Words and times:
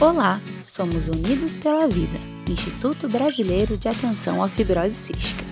Olá, 0.00 0.40
somos 0.62 1.08
Unidos 1.08 1.56
pela 1.56 1.88
Vida, 1.88 2.16
Instituto 2.48 3.08
Brasileiro 3.08 3.76
de 3.76 3.88
Atenção 3.88 4.40
à 4.40 4.48
Fibrose 4.48 4.94
Cística. 4.94 5.44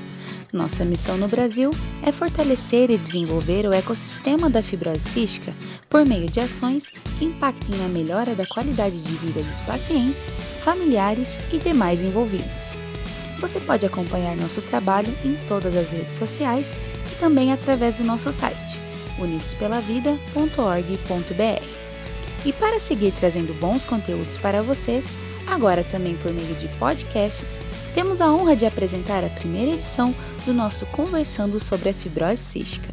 Nossa 0.52 0.84
missão 0.84 1.18
no 1.18 1.26
Brasil 1.26 1.72
é 2.00 2.12
fortalecer 2.12 2.88
e 2.88 2.96
desenvolver 2.96 3.66
o 3.66 3.72
ecossistema 3.72 4.48
da 4.48 4.62
fibrose 4.62 5.00
cística 5.00 5.52
por 5.90 6.06
meio 6.06 6.30
de 6.30 6.38
ações 6.38 6.90
que 7.18 7.24
impactem 7.24 7.76
na 7.76 7.88
melhora 7.88 8.36
da 8.36 8.46
qualidade 8.46 9.02
de 9.02 9.12
vida 9.14 9.42
dos 9.42 9.62
pacientes, 9.62 10.30
familiares 10.60 11.40
e 11.52 11.58
demais 11.58 12.04
envolvidos. 12.04 12.76
Você 13.40 13.58
pode 13.58 13.84
acompanhar 13.84 14.36
nosso 14.36 14.62
trabalho 14.62 15.12
em 15.24 15.34
todas 15.48 15.76
as 15.76 15.90
redes 15.90 16.14
sociais 16.14 16.72
e 17.12 17.16
também 17.18 17.52
através 17.52 17.96
do 17.96 18.04
nosso 18.04 18.30
site 18.30 18.78
unidospelavida.org.br. 19.18 21.85
E 22.46 22.52
para 22.52 22.78
seguir 22.78 23.12
trazendo 23.12 23.52
bons 23.54 23.84
conteúdos 23.84 24.36
para 24.36 24.62
vocês, 24.62 25.08
agora 25.48 25.82
também 25.82 26.16
por 26.16 26.32
meio 26.32 26.54
de 26.54 26.68
podcasts, 26.78 27.58
temos 27.92 28.20
a 28.20 28.32
honra 28.32 28.54
de 28.54 28.64
apresentar 28.64 29.24
a 29.24 29.28
primeira 29.28 29.72
edição 29.72 30.14
do 30.44 30.54
nosso 30.54 30.86
Conversando 30.86 31.58
sobre 31.58 31.88
a 31.88 31.92
Fibrose 31.92 32.36
Cística. 32.36 32.88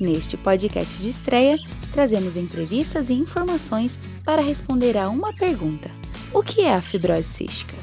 Neste 0.00 0.38
podcast 0.38 1.02
de 1.02 1.10
estreia, 1.10 1.58
trazemos 1.92 2.38
entrevistas 2.38 3.10
e 3.10 3.14
informações 3.14 3.98
para 4.24 4.40
responder 4.40 4.96
a 4.96 5.10
uma 5.10 5.34
pergunta: 5.34 5.90
O 6.32 6.42
que 6.42 6.62
é 6.62 6.72
a 6.72 6.80
fibrose 6.80 7.24
cística? 7.24 7.74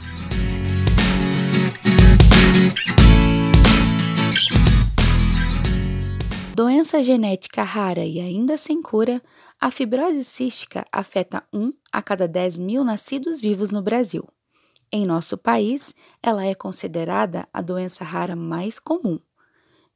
Doença 6.55 7.03
genética 7.03 7.63
rara 7.63 8.05
e 8.05 8.17
ainda 8.17 8.55
sem 8.55 8.81
cura, 8.81 9.21
a 9.59 9.69
fibrose 9.69 10.23
cística 10.23 10.85
afeta 10.89 11.43
1 11.51 11.73
a 11.91 12.01
cada 12.01 12.29
10 12.29 12.59
mil 12.59 12.81
nascidos 12.81 13.41
vivos 13.41 13.71
no 13.71 13.81
Brasil. 13.81 14.25
Em 14.89 15.05
nosso 15.05 15.37
país, 15.37 15.93
ela 16.23 16.45
é 16.45 16.55
considerada 16.55 17.45
a 17.51 17.61
doença 17.61 18.05
rara 18.05 18.37
mais 18.37 18.79
comum. 18.79 19.19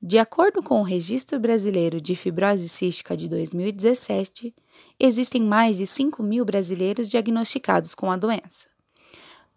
De 0.02 0.18
acordo 0.18 0.62
com 0.62 0.82
o 0.82 0.84
Registro 0.84 1.40
Brasileiro 1.40 2.02
de 2.02 2.14
Fibrose 2.14 2.68
Cística 2.68 3.16
de 3.16 3.30
2017, 3.30 4.54
existem 5.00 5.42
mais 5.42 5.78
de 5.78 5.88
5 5.88 6.22
mil 6.22 6.44
brasileiros 6.44 7.08
diagnosticados 7.08 7.96
com 7.96 8.12
a 8.12 8.18
doença. 8.18 8.69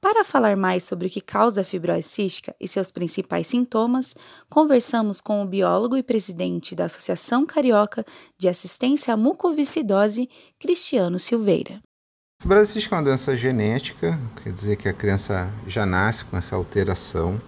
Para 0.03 0.25
falar 0.25 0.57
mais 0.57 0.83
sobre 0.83 1.07
o 1.07 1.11
que 1.11 1.21
causa 1.21 1.61
a 1.61 1.65
fibrose 1.65 2.03
cística 2.03 2.53
e 2.61 2.67
seus 2.67 2.91
principais 2.91 3.47
sintomas, 3.47 4.17
conversamos 4.51 5.21
com 5.21 5.41
o 5.41 5.47
biólogo 5.47 5.97
e 5.97 6.03
presidente 6.03 6.75
da 6.75 6.87
Associação 6.87 7.47
Carioca 7.47 8.05
de 8.37 8.49
Assistência 8.49 9.15
à 9.15 9.17
Mucoviscidose, 9.17 10.29
Cristiano 10.59 11.21
Silveira. 11.21 11.81
A 12.41 12.43
fibrose 12.43 12.73
cística 12.73 12.97
é 12.97 12.99
uma 12.99 13.05
doença 13.05 13.37
genética, 13.37 14.19
quer 14.43 14.53
dizer 14.53 14.75
que 14.75 14.89
a 14.89 14.93
criança 14.93 15.49
já 15.69 15.87
nasce 15.87 16.25
com 16.25 16.37
essa 16.37 16.57
alteração. 16.57 17.41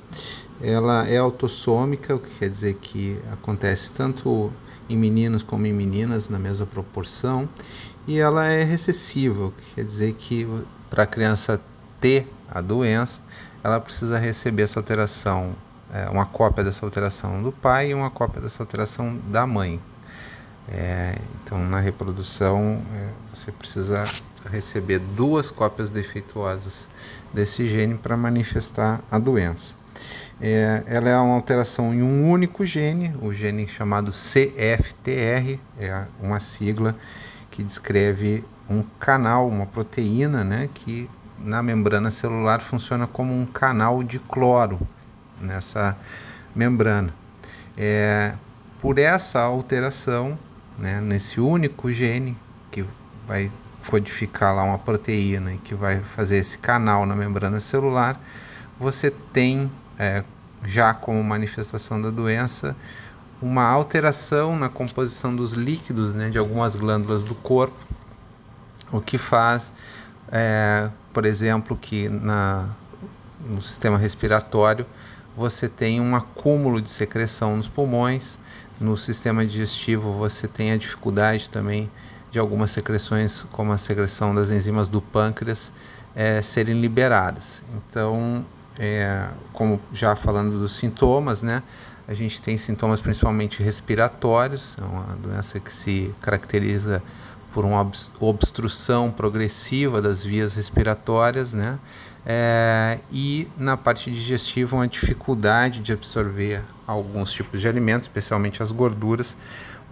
Ela 0.62 1.08
é 1.08 1.16
autossômica, 1.16 2.14
o 2.14 2.20
que 2.20 2.38
quer 2.38 2.48
dizer 2.48 2.74
que 2.74 3.20
acontece 3.32 3.90
tanto 3.90 4.52
em 4.88 4.96
meninos 4.96 5.42
como 5.42 5.66
em 5.66 5.72
meninas 5.72 6.28
na 6.28 6.38
mesma 6.38 6.66
proporção, 6.66 7.48
e 8.06 8.16
ela 8.16 8.46
é 8.46 8.62
recessiva, 8.62 9.46
o 9.46 9.50
que 9.50 9.74
quer 9.74 9.84
dizer 9.84 10.14
que 10.14 10.46
para 10.88 11.02
a 11.02 11.06
criança 11.06 11.60
ter 12.04 12.30
a 12.50 12.60
doença, 12.60 13.18
ela 13.62 13.80
precisa 13.80 14.18
receber 14.18 14.64
essa 14.64 14.78
alteração, 14.78 15.54
é, 15.90 16.06
uma 16.10 16.26
cópia 16.26 16.62
dessa 16.62 16.84
alteração 16.84 17.42
do 17.42 17.50
pai 17.50 17.92
e 17.92 17.94
uma 17.94 18.10
cópia 18.10 18.42
dessa 18.42 18.62
alteração 18.62 19.18
da 19.28 19.46
mãe. 19.46 19.80
É, 20.68 21.16
então, 21.42 21.58
na 21.58 21.80
reprodução, 21.80 22.82
é, 22.94 23.08
você 23.32 23.50
precisa 23.50 24.06
receber 24.50 24.98
duas 24.98 25.50
cópias 25.50 25.88
defeituosas 25.88 26.86
desse 27.32 27.66
gene 27.66 27.94
para 27.94 28.18
manifestar 28.18 29.00
a 29.10 29.18
doença. 29.18 29.74
É, 30.38 30.82
ela 30.84 31.08
é 31.08 31.16
uma 31.16 31.36
alteração 31.36 31.94
em 31.94 32.02
um 32.02 32.28
único 32.28 32.66
gene, 32.66 33.16
o 33.22 33.32
gene 33.32 33.66
chamado 33.66 34.10
CFTR, 34.10 35.58
é 35.80 36.04
uma 36.20 36.38
sigla 36.38 36.94
que 37.50 37.62
descreve 37.62 38.44
um 38.68 38.82
canal, 39.00 39.48
uma 39.48 39.64
proteína, 39.64 40.44
né, 40.44 40.68
que 40.74 41.08
na 41.44 41.62
membrana 41.62 42.10
celular 42.10 42.60
funciona 42.60 43.06
como 43.06 43.38
um 43.38 43.44
canal 43.44 44.02
de 44.02 44.18
cloro 44.18 44.80
nessa 45.40 45.96
membrana. 46.54 47.12
É, 47.76 48.32
por 48.80 48.98
essa 48.98 49.40
alteração, 49.40 50.38
né, 50.78 51.00
nesse 51.00 51.40
único 51.40 51.92
gene 51.92 52.36
que 52.70 52.84
vai 53.26 53.52
codificar 53.88 54.54
lá 54.54 54.62
uma 54.62 54.78
proteína 54.78 55.52
e 55.52 55.58
que 55.58 55.74
vai 55.74 56.00
fazer 56.00 56.38
esse 56.38 56.56
canal 56.56 57.04
na 57.04 57.14
membrana 57.14 57.60
celular, 57.60 58.18
você 58.80 59.10
tem 59.10 59.70
é, 59.98 60.24
já 60.64 60.94
como 60.94 61.22
manifestação 61.22 62.00
da 62.00 62.10
doença 62.10 62.74
uma 63.42 63.64
alteração 63.64 64.56
na 64.56 64.70
composição 64.70 65.36
dos 65.36 65.52
líquidos 65.52 66.14
né, 66.14 66.30
de 66.30 66.38
algumas 66.38 66.74
glândulas 66.74 67.22
do 67.22 67.34
corpo, 67.34 67.76
o 68.90 69.00
que 69.00 69.18
faz 69.18 69.70
é, 70.32 70.88
por 71.14 71.24
exemplo, 71.24 71.78
que 71.80 72.08
na, 72.08 72.68
no 73.48 73.62
sistema 73.62 73.96
respiratório 73.96 74.84
você 75.36 75.68
tem 75.68 76.00
um 76.00 76.14
acúmulo 76.14 76.82
de 76.82 76.90
secreção 76.90 77.56
nos 77.56 77.68
pulmões, 77.68 78.38
no 78.80 78.96
sistema 78.96 79.46
digestivo 79.46 80.12
você 80.12 80.48
tem 80.48 80.72
a 80.72 80.76
dificuldade 80.76 81.48
também 81.48 81.90
de 82.30 82.38
algumas 82.38 82.72
secreções, 82.72 83.46
como 83.52 83.72
a 83.72 83.78
secreção 83.78 84.34
das 84.34 84.50
enzimas 84.50 84.88
do 84.88 85.00
pâncreas, 85.00 85.72
é, 86.16 86.42
serem 86.42 86.80
liberadas. 86.80 87.62
Então, 87.76 88.44
é, 88.76 89.28
como 89.52 89.80
já 89.92 90.16
falando 90.16 90.58
dos 90.58 90.72
sintomas, 90.72 91.42
né? 91.42 91.62
A 92.08 92.12
gente 92.12 92.42
tem 92.42 92.58
sintomas 92.58 93.00
principalmente 93.00 93.62
respiratórios, 93.62 94.76
é 94.80 94.84
uma 94.84 95.16
doença 95.16 95.58
que 95.60 95.72
se 95.72 96.12
caracteriza 96.20 97.00
por 97.54 97.64
uma 97.64 97.88
obstrução 98.18 99.12
progressiva 99.12 100.02
das 100.02 100.24
vias 100.24 100.54
respiratórias, 100.54 101.52
né? 101.52 101.78
É, 102.26 102.98
e 103.12 103.46
na 103.56 103.76
parte 103.76 104.10
digestiva, 104.10 104.74
uma 104.74 104.88
dificuldade 104.88 105.80
de 105.80 105.92
absorver 105.92 106.62
alguns 106.84 107.32
tipos 107.32 107.60
de 107.60 107.68
alimentos, 107.68 108.06
especialmente 108.06 108.60
as 108.60 108.72
gorduras, 108.72 109.36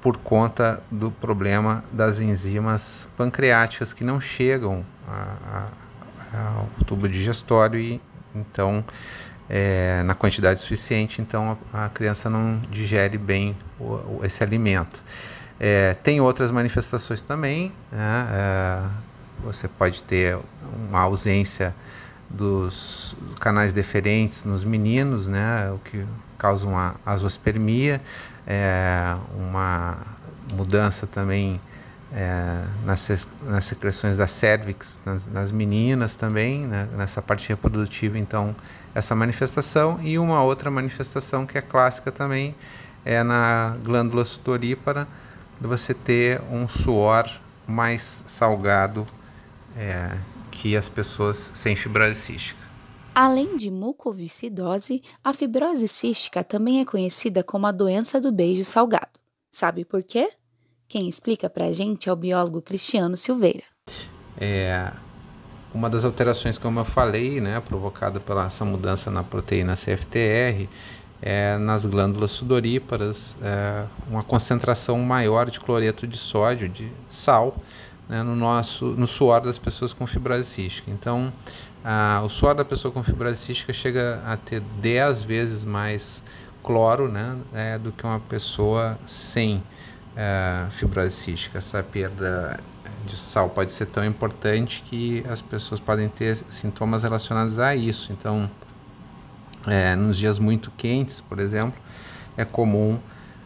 por 0.01 0.17
conta 0.17 0.83
do 0.91 1.13
problema 1.13 1.85
das 1.93 2.19
enzimas 2.19 3.07
pancreáticas 3.17 3.93
que 3.93 4.03
não 4.03 4.21
chegam 4.21 4.85
ao 6.33 6.69
tubo 6.85 7.09
digestório 7.09 7.79
e 7.79 8.01
então 8.35 8.85
é, 9.49 10.03
na 10.05 10.15
quantidade 10.15 10.61
suficiente, 10.61 11.23
então 11.23 11.57
a, 11.73 11.85
a 11.85 11.89
criança 11.91 12.29
não 12.29 12.59
digere 12.71 13.19
bem 13.19 13.57
o, 13.79 14.21
esse 14.25 14.43
alimento. 14.43 15.03
É, 15.65 15.95
tem 15.95 16.21
outras 16.21 16.51
manifestações 16.51 17.23
também. 17.23 17.73
Né? 17.93 18.27
É, 18.33 18.83
você 19.45 19.69
pode 19.69 20.03
ter 20.03 20.37
uma 20.89 20.99
ausência 20.99 21.73
dos 22.29 23.15
canais 23.39 23.73
deferentes 23.73 24.45
nos 24.45 24.65
meninos, 24.65 25.29
né? 25.29 25.71
o 25.71 25.79
que 25.79 26.05
causa 26.37 26.67
uma 26.67 26.97
azospermia, 27.07 28.03
é, 28.45 29.15
uma 29.37 29.99
mudança 30.55 31.07
também 31.07 31.61
é, 32.13 32.65
nas, 32.85 33.29
nas 33.45 33.65
secreções 33.65 34.17
da 34.17 34.27
cervix 34.27 35.01
nas, 35.07 35.29
nas 35.29 35.53
meninas 35.53 36.17
também, 36.17 36.67
né? 36.67 36.89
nessa 36.97 37.23
parte 37.23 37.49
reprodutiva, 37.49 38.19
então, 38.19 38.57
essa 38.93 39.15
manifestação. 39.15 40.01
E 40.03 40.19
uma 40.19 40.43
outra 40.43 40.73
manifestação 40.73 41.47
que 41.47 41.57
é 41.57 41.63
clássica 41.63 42.11
também 42.11 42.53
é 43.05 43.23
na 43.23 43.75
glândula 43.85 44.25
sudorípara, 44.25 45.07
de 45.63 45.69
você 45.69 45.95
ter 45.95 46.43
um 46.51 46.67
suor 46.67 47.31
mais 47.65 48.25
salgado 48.27 49.07
é, 49.77 50.19
que 50.51 50.77
as 50.77 50.89
pessoas 50.89 51.53
sem 51.55 51.77
fibrose 51.77 52.17
cística. 52.17 52.61
Além 53.15 53.57
de 53.57 53.71
mucoviscidose, 53.71 55.03
a 55.23 55.33
fibrose 55.33 55.87
cística 55.87 56.43
também 56.43 56.81
é 56.81 56.85
conhecida 56.85 57.45
como 57.45 57.67
a 57.67 57.73
doença 57.73 58.21
do 58.21 58.33
beijo 58.33 58.65
salgado. 58.65 59.21
Sabe 59.53 59.85
por 59.85 60.03
quê? 60.03 60.31
Quem 60.89 61.09
explica 61.09 61.49
pra 61.49 61.73
gente 61.73 62.09
é 62.09 62.13
o 62.13 62.17
biólogo 62.17 62.61
Cristiano 62.61 63.17
Silveira. 63.17 63.63
É, 64.37 64.91
uma 65.73 65.89
das 65.89 66.05
alterações, 66.05 66.59
como 66.59 66.81
eu 66.81 66.85
falei, 66.85 67.41
né, 67.41 67.61
provocada 67.61 68.19
pela 68.19 68.47
essa 68.47 68.65
mudança 68.65 69.13
na 69.13 69.23
proteína 69.23 69.77
CFTR, 69.77 70.69
é, 71.23 71.57
nas 71.57 71.87
glândulas 71.87 72.33
sudoríparas 72.33 73.37
é, 73.41 73.85
uma 74.09 74.25
concentração 74.25 74.99
maior 74.99 75.49
de 75.49 75.61
cloreto 75.61 76.05
de 76.05 76.19
sódio, 76.19 76.69
de 76.69 76.91
sal, 77.09 77.57
né, 78.09 78.25
no 78.25 78.35
nosso 78.35 78.87
no 78.87 79.07
suor 79.07 79.41
das 79.41 79.57
pessoas 79.57 79.93
com 79.93 80.05
fibrose 80.05 80.45
cística. 80.45 80.91
Então, 80.91 81.33
a, 81.85 82.21
o 82.25 82.29
suor 82.29 82.57
da 82.57 82.65
pessoa 82.65 82.93
com 82.93 83.05
fibrose 83.05 83.37
cística 83.37 83.73
chega 83.73 84.21
a 84.27 84.37
ter 84.37 84.61
10 84.81 85.23
vezes 85.23 85.65
mais 85.65 86.21
cloro 86.63 87.09
né, 87.09 87.37
é, 87.55 87.79
do 87.79 87.93
que 87.93 88.05
uma 88.05 88.21
pessoa 88.21 88.99
sem 89.07 89.63
é, 90.17 90.67
fibrose 90.71 91.15
cística. 91.15 91.59
Essa 91.59 91.85
perda 91.85 92.59
de 93.07 93.17
sal 93.17 93.49
pode 93.49 93.71
ser 93.71 93.87
tão 93.87 94.05
importante 94.05 94.83
que 94.89 95.25
as 95.29 95.41
pessoas 95.41 95.81
podem 95.81 96.09
ter 96.09 96.37
sintomas 96.49 97.05
relacionados 97.05 97.59
a 97.59 97.75
isso. 97.75 98.13
Então, 98.13 98.51
é, 99.67 99.95
nos 99.95 100.17
dias 100.19 100.39
muito 100.39 100.71
quentes, 100.73 101.21
por 101.21 101.39
exemplo, 101.39 101.81
é 102.37 102.45
comum 102.45 102.99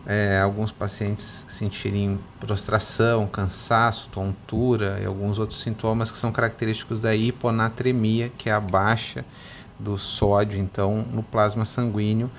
é, 0.06 0.38
alguns 0.40 0.70
pacientes 0.70 1.44
sentirem 1.48 2.20
prostração, 2.38 3.26
cansaço, 3.26 4.08
tontura 4.08 5.00
e 5.02 5.04
alguns 5.04 5.38
outros 5.38 5.60
sintomas 5.60 6.12
que 6.12 6.16
são 6.16 6.30
característicos 6.30 7.00
da 7.00 7.14
hiponatremia, 7.14 8.28
que 8.28 8.48
é 8.48 8.52
a 8.52 8.60
baixa 8.60 9.24
do 9.78 9.98
sódio, 9.98 10.60
então, 10.60 11.04
no 11.12 11.22
plasma 11.22 11.64
sanguíneo, 11.64 12.30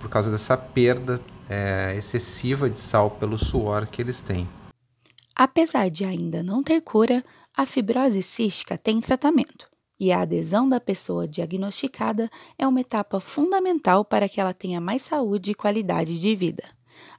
por 0.00 0.10
causa 0.10 0.30
dessa 0.30 0.56
perda 0.56 1.20
é, 1.48 1.94
excessiva 1.96 2.68
de 2.68 2.78
sal 2.78 3.12
pelo 3.12 3.38
suor 3.38 3.86
que 3.86 4.02
eles 4.02 4.20
têm. 4.20 4.48
Apesar 5.34 5.88
de 5.88 6.04
ainda 6.04 6.42
não 6.42 6.62
ter 6.62 6.80
cura, 6.80 7.24
a 7.56 7.64
fibrose 7.64 8.22
cística 8.22 8.76
tem 8.76 9.00
tratamento 9.00 9.71
e 10.02 10.10
a 10.10 10.22
adesão 10.22 10.68
da 10.68 10.80
pessoa 10.80 11.28
diagnosticada 11.28 12.28
é 12.58 12.66
uma 12.66 12.80
etapa 12.80 13.20
fundamental 13.20 14.04
para 14.04 14.28
que 14.28 14.40
ela 14.40 14.52
tenha 14.52 14.80
mais 14.80 15.02
saúde 15.02 15.52
e 15.52 15.54
qualidade 15.54 16.20
de 16.20 16.34
vida. 16.34 16.64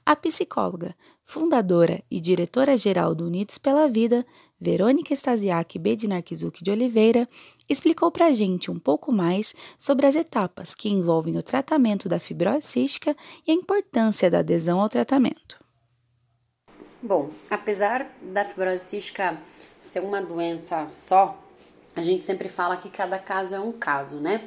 A 0.04 0.14
psicóloga, 0.14 0.94
fundadora 1.24 2.02
e 2.10 2.20
diretora-geral 2.20 3.14
do 3.14 3.24
Unidos 3.24 3.56
pela 3.56 3.88
Vida, 3.88 4.22
Verônica 4.60 5.14
Stasiak 5.14 5.78
Bednarkizuk 5.78 6.62
de 6.62 6.70
Oliveira, 6.70 7.26
explicou 7.70 8.10
para 8.10 8.26
a 8.26 8.32
gente 8.32 8.70
um 8.70 8.78
pouco 8.78 9.10
mais 9.10 9.54
sobre 9.78 10.06
as 10.06 10.14
etapas 10.14 10.74
que 10.74 10.90
envolvem 10.90 11.38
o 11.38 11.42
tratamento 11.42 12.06
da 12.06 12.20
fibrose 12.20 12.66
cística 12.66 13.16
e 13.46 13.50
a 13.50 13.54
importância 13.54 14.30
da 14.30 14.40
adesão 14.40 14.78
ao 14.78 14.90
tratamento. 14.90 15.58
Bom, 17.02 17.30
apesar 17.48 18.14
da 18.20 18.44
fibrose 18.44 18.84
cística 18.84 19.40
ser 19.80 20.00
uma 20.00 20.20
doença 20.20 20.86
só, 20.86 21.43
a 21.96 22.02
gente 22.02 22.24
sempre 22.24 22.48
fala 22.48 22.76
que 22.76 22.88
cada 22.90 23.18
caso 23.18 23.54
é 23.54 23.60
um 23.60 23.72
caso, 23.72 24.16
né? 24.16 24.42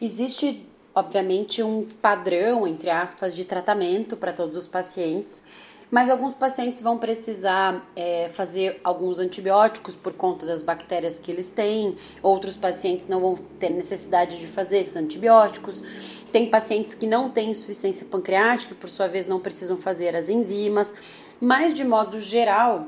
Existe, 0.00 0.66
obviamente, 0.94 1.62
um 1.62 1.86
padrão, 2.00 2.66
entre 2.66 2.90
aspas, 2.90 3.34
de 3.34 3.44
tratamento 3.44 4.16
para 4.16 4.32
todos 4.32 4.56
os 4.56 4.66
pacientes, 4.66 5.44
mas 5.90 6.08
alguns 6.08 6.34
pacientes 6.34 6.80
vão 6.80 6.96
precisar 6.98 7.84
é, 7.96 8.28
fazer 8.28 8.80
alguns 8.84 9.18
antibióticos 9.18 9.96
por 9.96 10.12
conta 10.12 10.46
das 10.46 10.62
bactérias 10.62 11.18
que 11.18 11.30
eles 11.30 11.50
têm, 11.50 11.96
outros 12.22 12.56
pacientes 12.56 13.08
não 13.08 13.20
vão 13.20 13.34
ter 13.58 13.70
necessidade 13.70 14.38
de 14.38 14.46
fazer 14.46 14.78
esses 14.78 14.96
antibióticos. 14.96 15.82
Tem 16.30 16.48
pacientes 16.48 16.94
que 16.94 17.06
não 17.06 17.28
têm 17.28 17.50
insuficiência 17.50 18.06
pancreática, 18.06 18.74
por 18.74 18.88
sua 18.88 19.08
vez 19.08 19.26
não 19.26 19.40
precisam 19.40 19.76
fazer 19.76 20.14
as 20.14 20.28
enzimas, 20.28 20.94
mas 21.40 21.74
de 21.74 21.82
modo 21.82 22.20
geral, 22.20 22.86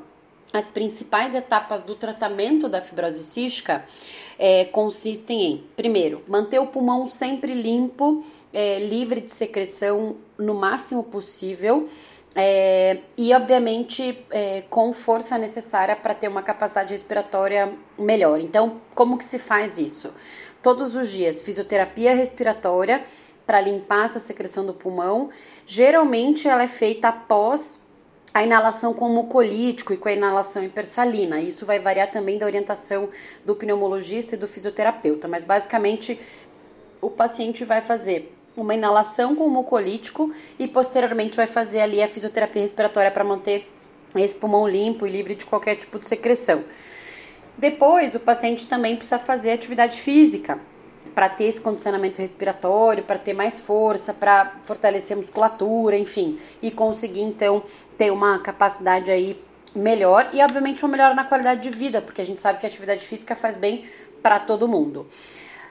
as 0.53 0.69
principais 0.69 1.35
etapas 1.35 1.83
do 1.83 1.95
tratamento 1.95 2.69
da 2.69 2.81
fibrose 2.81 3.23
cística 3.23 3.85
é, 4.39 4.67
consistem 4.67 5.43
em, 5.43 5.65
primeiro, 5.77 6.23
manter 6.29 6.59
o 6.59 6.67
pulmão 6.67 7.07
sempre 7.07 7.55
limpo, 7.55 8.25
é, 8.53 8.79
livre 8.79 9.21
de 9.21 9.31
secreção 9.31 10.17
no 10.37 10.55
máximo 10.55 11.05
possível. 11.05 11.89
É, 12.35 12.99
e 13.17 13.35
obviamente 13.35 14.25
é, 14.31 14.63
com 14.71 14.91
força 14.93 15.37
necessária 15.37 15.95
para 15.95 16.15
ter 16.15 16.29
uma 16.29 16.43
capacidade 16.43 16.93
respiratória 16.93 17.71
melhor. 17.99 18.41
Então, 18.41 18.81
como 18.95 19.19
que 19.19 19.25
se 19.25 19.39
faz 19.39 19.79
isso? 19.79 20.13
Todos 20.63 20.97
os 20.97 21.11
dias, 21.11 21.43
fisioterapia 21.43 22.15
respiratória 22.15 23.05
para 23.47 23.61
limpar 23.61 24.07
essa 24.07 24.19
secreção 24.19 24.65
do 24.65 24.73
pulmão. 24.73 25.29
Geralmente 25.67 26.49
ela 26.49 26.63
é 26.63 26.69
feita 26.69 27.09
após 27.09 27.82
a 28.35 28.43
inalação 28.43 28.95
com 28.95 29.09
mucolítico 29.09 29.93
e 29.93 29.97
com 29.97 30.09
a 30.09 30.13
inalação 30.13 30.65
hipersalina. 30.65 31.41
Isso 31.41 31.67
vai 31.67 31.79
variar 31.79 32.11
também 32.11 32.39
da 32.39 32.47
orientação 32.47 33.11
do 33.45 33.55
pneumologista 33.55 34.35
e 34.35 34.39
do 34.39 34.49
fisioterapeuta, 34.49 35.29
mas 35.29 35.45
basicamente 35.45 36.19
o 37.01 37.11
paciente 37.11 37.65
vai 37.65 37.81
fazer 37.81 38.35
uma 38.57 38.75
inalação 38.75 39.35
com 39.35 39.49
mucolítico 39.49 40.33
e 40.59 40.69
posteriormente 40.69 41.37
vai 41.37 41.47
fazer 41.47 41.81
ali 41.81 42.03
a 42.03 42.09
fisioterapia 42.09 42.63
respiratória 42.63 43.11
para 43.11 43.25
manter 43.25 43.69
esse 44.15 44.35
pulmão 44.35 44.69
limpo 44.69 45.07
e 45.07 45.11
livre 45.11 45.35
de 45.35 45.47
qualquer 45.47 45.77
tipo 45.77 45.99
de 45.99 46.07
secreção. 46.07 46.65
Depois, 47.57 48.15
o 48.15 48.21
paciente 48.21 48.67
também 48.67 48.97
precisa 48.97 49.19
fazer 49.19 49.53
atividade 49.53 50.01
física 50.01 50.61
para 51.15 51.29
ter 51.29 51.45
esse 51.45 51.61
condicionamento 51.61 52.21
respiratório, 52.21 53.05
para 53.05 53.19
ter 53.19 53.33
mais 53.33 53.61
força, 53.61 54.15
para 54.15 54.57
fortalecer 54.63 55.17
a 55.17 55.21
musculatura, 55.21 55.97
enfim, 55.97 56.39
e 56.61 56.71
conseguir 56.71 57.23
então 57.23 57.63
ter 57.97 58.11
uma 58.11 58.39
capacidade 58.39 59.11
aí 59.11 59.41
melhor 59.75 60.31
e 60.33 60.43
obviamente 60.43 60.83
uma 60.85 60.91
melhora 60.91 61.15
na 61.15 61.25
qualidade 61.25 61.63
de 61.63 61.71
vida, 61.71 62.03
porque 62.03 62.21
a 62.21 62.27
gente 62.27 62.41
sabe 62.41 62.59
que 62.59 62.67
a 62.67 62.69
atividade 62.69 63.05
física 63.05 63.35
faz 63.35 63.57
bem 63.57 63.85
para 64.23 64.39
todo 64.39 64.69
mundo. 64.69 65.07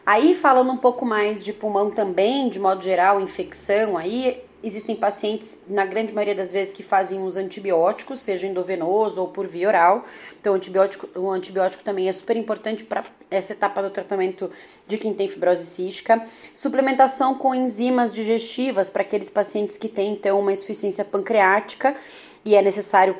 Aí 0.05 0.33
falando 0.33 0.71
um 0.71 0.77
pouco 0.77 1.05
mais 1.05 1.43
de 1.43 1.53
pulmão 1.53 1.91
também, 1.91 2.49
de 2.49 2.59
modo 2.59 2.83
geral, 2.83 3.21
infecção, 3.21 3.97
aí 3.97 4.43
existem 4.63 4.95
pacientes, 4.95 5.63
na 5.67 5.85
grande 5.85 6.13
maioria 6.13 6.35
das 6.35 6.51
vezes, 6.51 6.73
que 6.73 6.83
fazem 6.83 7.19
uns 7.19 7.35
antibióticos, 7.35 8.19
seja 8.19 8.47
endovenoso 8.47 9.21
ou 9.21 9.27
por 9.27 9.47
via 9.47 9.67
oral. 9.67 10.05
Então, 10.39 10.53
o 10.53 10.55
antibiótico, 10.55 11.19
o 11.19 11.29
antibiótico 11.29 11.83
também 11.83 12.07
é 12.07 12.11
super 12.11 12.37
importante 12.37 12.83
para 12.83 13.03
essa 13.29 13.53
etapa 13.53 13.81
do 13.81 13.89
tratamento 13.89 14.51
de 14.87 14.97
quem 14.97 15.13
tem 15.13 15.27
fibrose 15.27 15.65
cística. 15.65 16.25
Suplementação 16.53 17.35
com 17.35 17.55
enzimas 17.55 18.13
digestivas 18.13 18.89
para 18.89 19.01
aqueles 19.01 19.29
pacientes 19.29 19.77
que 19.77 19.87
têm, 19.87 20.13
então, 20.13 20.39
uma 20.39 20.51
insuficiência 20.51 21.03
pancreática 21.03 21.95
e 22.43 22.55
é 22.55 22.61
necessário 22.61 23.15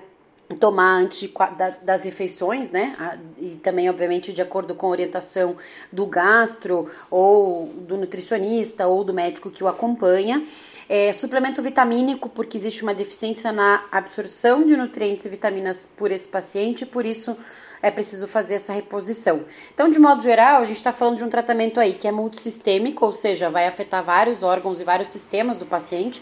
tomar 0.59 0.95
antes 0.95 1.19
de, 1.19 1.33
da, 1.57 1.69
das 1.81 2.03
refeições, 2.03 2.71
né? 2.71 2.95
E 3.37 3.51
também, 3.55 3.89
obviamente, 3.89 4.33
de 4.33 4.41
acordo 4.41 4.75
com 4.75 4.87
a 4.87 4.89
orientação 4.89 5.55
do 5.91 6.05
gastro 6.05 6.89
ou 7.09 7.67
do 7.67 7.97
nutricionista 7.97 8.87
ou 8.87 9.03
do 9.03 9.13
médico 9.13 9.49
que 9.49 9.63
o 9.63 9.67
acompanha. 9.67 10.45
É, 10.93 11.13
suplemento 11.13 11.61
vitamínico, 11.61 12.27
porque 12.27 12.57
existe 12.57 12.83
uma 12.83 12.93
deficiência 12.93 13.49
na 13.53 13.85
absorção 13.89 14.65
de 14.65 14.75
nutrientes 14.75 15.23
e 15.23 15.29
vitaminas 15.29 15.87
por 15.87 16.11
esse 16.11 16.27
paciente, 16.27 16.85
por 16.85 17.05
isso 17.05 17.37
é 17.81 17.89
preciso 17.89 18.27
fazer 18.27 18.55
essa 18.55 18.73
reposição. 18.73 19.45
Então, 19.73 19.89
de 19.89 19.97
modo 19.97 20.21
geral, 20.21 20.61
a 20.61 20.65
gente 20.65 20.75
está 20.75 20.91
falando 20.91 21.19
de 21.19 21.23
um 21.23 21.29
tratamento 21.29 21.79
aí 21.79 21.93
que 21.93 22.09
é 22.09 22.11
multissistêmico, 22.11 23.05
ou 23.05 23.13
seja, 23.13 23.49
vai 23.49 23.67
afetar 23.67 24.03
vários 24.03 24.43
órgãos 24.43 24.81
e 24.81 24.83
vários 24.83 25.07
sistemas 25.07 25.57
do 25.57 25.65
paciente. 25.65 26.21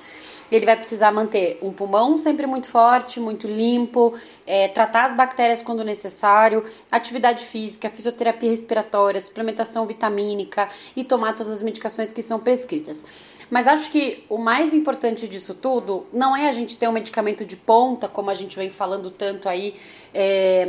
Ele 0.52 0.68
vai 0.68 0.76
precisar 0.76 1.12
manter 1.12 1.58
um 1.64 1.74
pulmão 1.74 2.20
sempre 2.20 2.46
muito 2.46 2.70
forte, 2.70 3.20
muito 3.20 3.48
limpo, 3.48 4.14
é, 4.46 4.68
tratar 4.68 5.06
as 5.06 5.16
bactérias 5.16 5.64
quando 5.64 5.84
necessário, 5.84 6.64
atividade 6.92 7.44
física, 7.44 7.90
fisioterapia 7.90 8.52
respiratória, 8.52 9.20
suplementação 9.20 9.88
vitamínica 9.88 10.70
e 10.96 11.04
tomar 11.04 11.34
todas 11.34 11.52
as 11.52 11.64
medicações 11.64 12.12
que 12.12 12.22
são 12.22 12.40
prescritas. 12.40 13.04
Mas 13.50 13.68
acho 13.68 13.92
que 13.92 14.24
o 14.30 14.38
mais 14.38 14.74
importante 14.74 15.28
disso 15.28 15.54
tudo 15.54 16.06
não 16.14 16.36
é 16.36 16.48
a 16.48 16.52
gente 16.52 16.78
ter 16.78 16.88
um 16.88 16.92
medicamento 16.92 17.44
de 17.44 17.56
ponta, 17.56 18.08
como 18.08 18.30
a 18.30 18.36
gente 18.36 18.56
vem 18.56 18.70
falando 18.70 19.10
tanto 19.10 19.50
aí 19.50 19.76
é, 20.14 20.68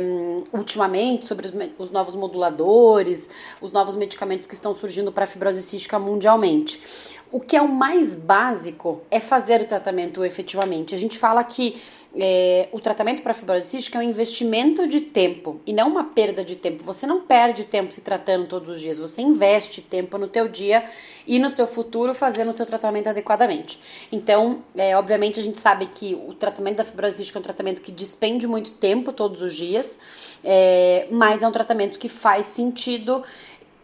ultimamente 0.51 1.27
sobre 1.27 1.47
os, 1.47 1.53
os, 1.77 1.91
novos 1.91 2.15
moduladores, 2.15 3.29
os 3.61 3.71
novos 3.71 3.95
medicamentos 3.95 4.47
que 4.47 4.55
estão 4.55 4.73
surgindo 4.73 5.11
para 5.11 5.27
fibrose 5.27 5.61
cística 5.61 5.97
mundialmente. 5.99 6.81
O 7.31 7.39
que 7.39 7.55
é 7.55 7.61
o 7.61 7.67
mais 7.67 8.15
básico 8.15 9.01
é 9.09 9.19
fazer 9.19 9.61
o 9.61 9.65
tratamento 9.65 10.25
efetivamente. 10.25 10.93
A 10.93 10.97
gente 10.97 11.17
fala 11.17 11.43
que 11.43 11.81
é, 12.13 12.67
o 12.71 12.79
tratamento 12.79 13.23
para 13.23 13.33
fibrose 13.33 13.67
cística 13.67 13.97
é 13.97 14.01
um 14.01 14.09
investimento 14.09 14.85
de 14.85 14.99
tempo 14.99 15.61
e 15.65 15.71
não 15.71 15.87
uma 15.87 16.03
perda 16.03 16.43
de 16.43 16.57
tempo. 16.57 16.83
Você 16.83 17.07
não 17.07 17.21
perde 17.21 17.63
tempo 17.63 17.91
se 17.91 18.01
tratando 18.01 18.47
todos 18.47 18.69
os 18.69 18.81
dias, 18.81 18.99
você 18.99 19.21
investe 19.21 19.81
tempo 19.81 20.17
no 20.17 20.27
teu 20.27 20.47
dia 20.49 20.83
e 21.25 21.39
no 21.39 21.49
seu 21.49 21.65
futuro 21.65 22.13
fazendo 22.13 22.49
o 22.49 22.53
seu 22.53 22.65
tratamento 22.65 23.07
adequadamente. 23.07 23.79
Então, 24.11 24.61
é, 24.75 24.97
obviamente 24.97 25.39
a 25.39 25.43
gente 25.43 25.57
sabe 25.57 25.85
que 25.85 26.13
o 26.27 26.33
tratamento 26.33 26.77
da 26.77 26.83
fibrose 26.83 27.17
cística 27.17 27.39
é 27.39 27.41
um 27.41 27.43
tratamento 27.43 27.81
que 27.81 27.91
despende 27.91 28.45
muito 28.45 28.71
tempo 28.71 29.13
todos 29.13 29.41
os 29.41 29.55
dias, 29.55 29.99
é, 30.43 31.07
mas 31.09 31.43
é 31.43 31.47
um 31.47 31.51
tratamento 31.51 31.97
que 31.97 32.09
faz 32.09 32.45
sentido 32.47 33.23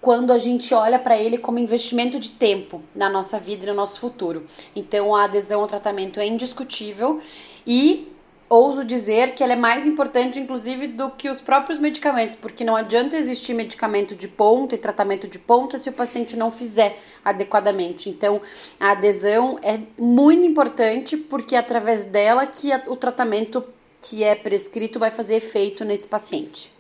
quando 0.02 0.32
a 0.32 0.38
gente 0.38 0.74
olha 0.74 1.00
para 1.00 1.18
ele 1.18 1.38
como 1.38 1.60
investimento 1.60 2.20
de 2.20 2.32
tempo 2.32 2.82
na 2.94 3.10
nossa 3.10 3.40
vida 3.40 3.64
e 3.64 3.68
no 3.68 3.74
nosso 3.74 4.00
futuro. 4.00 4.46
Então, 4.76 5.16
a 5.16 5.24
adesão 5.24 5.62
ao 5.62 5.68
tratamento 5.68 6.20
é 6.20 6.28
indiscutível 6.28 7.22
e 7.66 8.17
ouso 8.50 8.84
dizer 8.84 9.34
que 9.34 9.44
ela 9.44 9.54
é 9.54 9.56
mais 9.56 9.86
importante, 9.86 10.40
inclusive, 10.40 10.88
do 10.88 11.12
que 11.12 11.30
os 11.30 11.42
próprios 11.42 11.80
medicamentos, 11.80 12.36
porque 12.36 12.64
não 12.64 12.76
adianta 12.76 13.18
existir 13.18 13.54
medicamento 13.54 14.16
de 14.16 14.28
ponta 14.28 14.76
e 14.76 14.78
tratamento 14.78 15.28
de 15.28 15.38
ponta 15.38 15.78
se 15.78 15.90
o 15.90 15.94
paciente 15.94 16.36
não 16.36 16.50
fizer 16.50 16.98
adequadamente. 17.24 18.10
Então, 18.10 18.42
a 18.80 18.92
adesão 18.92 19.60
é 19.62 19.80
muito 19.98 20.46
importante 20.46 21.18
porque 21.18 21.56
é 21.56 21.60
através 21.60 22.06
dela 22.06 22.46
que 22.46 22.70
o 22.88 22.96
tratamento 22.96 23.64
que 24.02 24.24
é 24.24 24.36
prescrito 24.36 25.00
vai 25.00 25.12
fazer 25.12 25.36
efeito 25.36 25.84
nesse 25.84 26.08
paciente. 26.08 26.77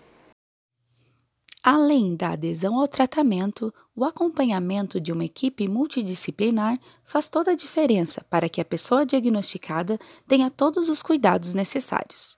Além 1.69 2.15
da 2.15 2.29
adesão 2.29 2.79
ao 2.79 2.87
tratamento, 2.87 3.73
o 3.93 4.05
acompanhamento 4.05 5.01
de 5.01 5.11
uma 5.11 5.25
equipe 5.25 5.67
multidisciplinar 5.67 6.79
faz 7.03 7.27
toda 7.27 7.51
a 7.51 7.55
diferença 7.55 8.23
para 8.29 8.47
que 8.47 8.61
a 8.61 8.63
pessoa 8.63 9.05
diagnosticada 9.05 9.99
tenha 10.25 10.49
todos 10.49 10.87
os 10.87 11.03
cuidados 11.03 11.53
necessários. 11.53 12.37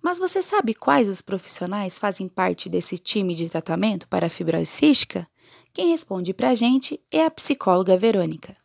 Mas 0.00 0.18
você 0.18 0.40
sabe 0.40 0.72
quais 0.72 1.06
os 1.06 1.20
profissionais 1.20 1.98
fazem 1.98 2.26
parte 2.26 2.70
desse 2.70 2.96
time 2.96 3.34
de 3.34 3.50
tratamento 3.50 4.08
para 4.08 4.28
a 4.28 4.30
fibrose 4.30 4.64
cística? 4.64 5.28
Quem 5.74 5.90
responde 5.90 6.32
para 6.32 6.48
a 6.48 6.54
gente 6.54 6.98
é 7.10 7.26
a 7.26 7.30
psicóloga 7.30 7.98
Verônica. 7.98 8.56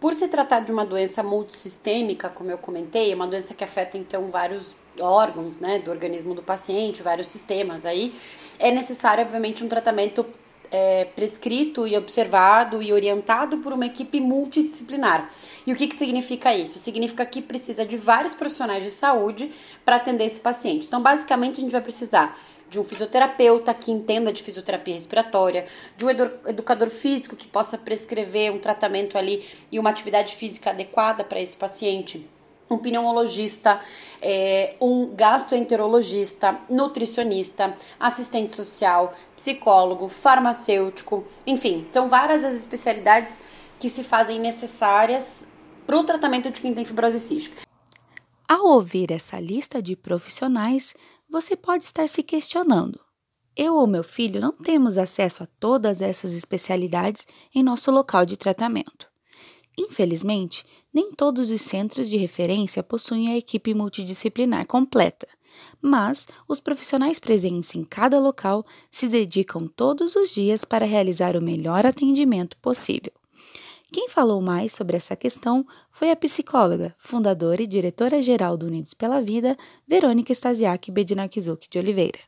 Por 0.00 0.14
se 0.14 0.28
tratar 0.28 0.60
de 0.60 0.72
uma 0.72 0.86
doença 0.86 1.22
multissistêmica, 1.22 2.30
como 2.30 2.50
eu 2.50 2.56
comentei, 2.56 3.12
é 3.12 3.14
uma 3.14 3.26
doença 3.26 3.52
que 3.52 3.62
afeta 3.62 3.98
então 3.98 4.30
vários 4.30 4.74
órgãos 4.98 5.58
né, 5.58 5.78
do 5.78 5.90
organismo 5.90 6.34
do 6.34 6.42
paciente, 6.42 7.02
vários 7.02 7.26
sistemas 7.26 7.84
aí, 7.84 8.18
é 8.60 8.70
necessário, 8.70 9.24
obviamente, 9.24 9.64
um 9.64 9.68
tratamento 9.68 10.24
é, 10.70 11.06
prescrito 11.06 11.86
e 11.86 11.96
observado 11.96 12.82
e 12.82 12.92
orientado 12.92 13.58
por 13.58 13.72
uma 13.72 13.86
equipe 13.86 14.20
multidisciplinar. 14.20 15.32
E 15.66 15.72
o 15.72 15.76
que, 15.76 15.88
que 15.88 15.96
significa 15.96 16.54
isso? 16.54 16.78
Significa 16.78 17.26
que 17.26 17.42
precisa 17.42 17.84
de 17.84 17.96
vários 17.96 18.34
profissionais 18.34 18.84
de 18.84 18.90
saúde 18.90 19.50
para 19.84 19.96
atender 19.96 20.24
esse 20.24 20.40
paciente. 20.40 20.86
Então, 20.86 21.02
basicamente, 21.02 21.58
a 21.58 21.60
gente 21.60 21.72
vai 21.72 21.80
precisar 21.80 22.38
de 22.68 22.78
um 22.78 22.84
fisioterapeuta 22.84 23.74
que 23.74 23.90
entenda 23.90 24.32
de 24.32 24.44
fisioterapia 24.44 24.94
respiratória, 24.94 25.66
de 25.96 26.04
um 26.04 26.10
educador 26.46 26.88
físico 26.88 27.34
que 27.34 27.48
possa 27.48 27.76
prescrever 27.76 28.52
um 28.52 28.60
tratamento 28.60 29.18
ali 29.18 29.44
e 29.72 29.78
uma 29.78 29.90
atividade 29.90 30.36
física 30.36 30.70
adequada 30.70 31.24
para 31.24 31.40
esse 31.40 31.56
paciente 31.56 32.30
um 32.70 32.78
pneumologista, 32.78 33.80
é, 34.22 34.76
um 34.80 35.12
gastroenterologista, 35.14 36.60
nutricionista, 36.70 37.76
assistente 37.98 38.54
social, 38.54 39.12
psicólogo, 39.34 40.08
farmacêutico, 40.08 41.24
enfim, 41.44 41.86
são 41.90 42.08
várias 42.08 42.44
as 42.44 42.54
especialidades 42.54 43.42
que 43.80 43.88
se 43.88 44.04
fazem 44.04 44.38
necessárias 44.38 45.48
para 45.84 45.98
o 45.98 46.04
tratamento 46.04 46.50
de 46.50 46.60
quem 46.60 46.72
tem 46.72 46.84
fibrose 46.84 47.18
cística. 47.18 47.60
Ao 48.48 48.64
ouvir 48.66 49.10
essa 49.10 49.40
lista 49.40 49.82
de 49.82 49.96
profissionais, 49.96 50.94
você 51.28 51.56
pode 51.56 51.84
estar 51.84 52.08
se 52.08 52.22
questionando: 52.22 53.00
eu 53.56 53.74
ou 53.74 53.86
meu 53.86 54.04
filho 54.04 54.40
não 54.40 54.52
temos 54.52 54.96
acesso 54.96 55.42
a 55.42 55.46
todas 55.58 56.00
essas 56.00 56.34
especialidades 56.34 57.26
em 57.52 57.64
nosso 57.64 57.90
local 57.90 58.24
de 58.24 58.36
tratamento. 58.36 59.08
Infelizmente, 59.78 60.64
nem 60.92 61.12
todos 61.12 61.50
os 61.50 61.62
centros 61.62 62.08
de 62.08 62.16
referência 62.16 62.82
possuem 62.82 63.28
a 63.28 63.36
equipe 63.36 63.74
multidisciplinar 63.74 64.66
completa, 64.66 65.26
mas 65.80 66.26
os 66.48 66.60
profissionais 66.60 67.18
presentes 67.18 67.74
em 67.74 67.84
cada 67.84 68.18
local 68.18 68.64
se 68.90 69.08
dedicam 69.08 69.66
todos 69.66 70.16
os 70.16 70.30
dias 70.30 70.64
para 70.64 70.86
realizar 70.86 71.36
o 71.36 71.42
melhor 71.42 71.86
atendimento 71.86 72.56
possível. 72.58 73.12
Quem 73.92 74.08
falou 74.08 74.40
mais 74.40 74.72
sobre 74.72 74.96
essa 74.96 75.16
questão 75.16 75.66
foi 75.90 76.12
a 76.12 76.16
psicóloga, 76.16 76.94
fundadora 76.96 77.62
e 77.62 77.66
diretora-geral 77.66 78.56
do 78.56 78.66
Unidos 78.66 78.94
pela 78.94 79.20
Vida, 79.20 79.56
Verônica 79.86 80.32
Stasiak 80.32 80.92
Bedinarkizuk 80.92 81.68
de 81.68 81.78
Oliveira. 81.78 82.20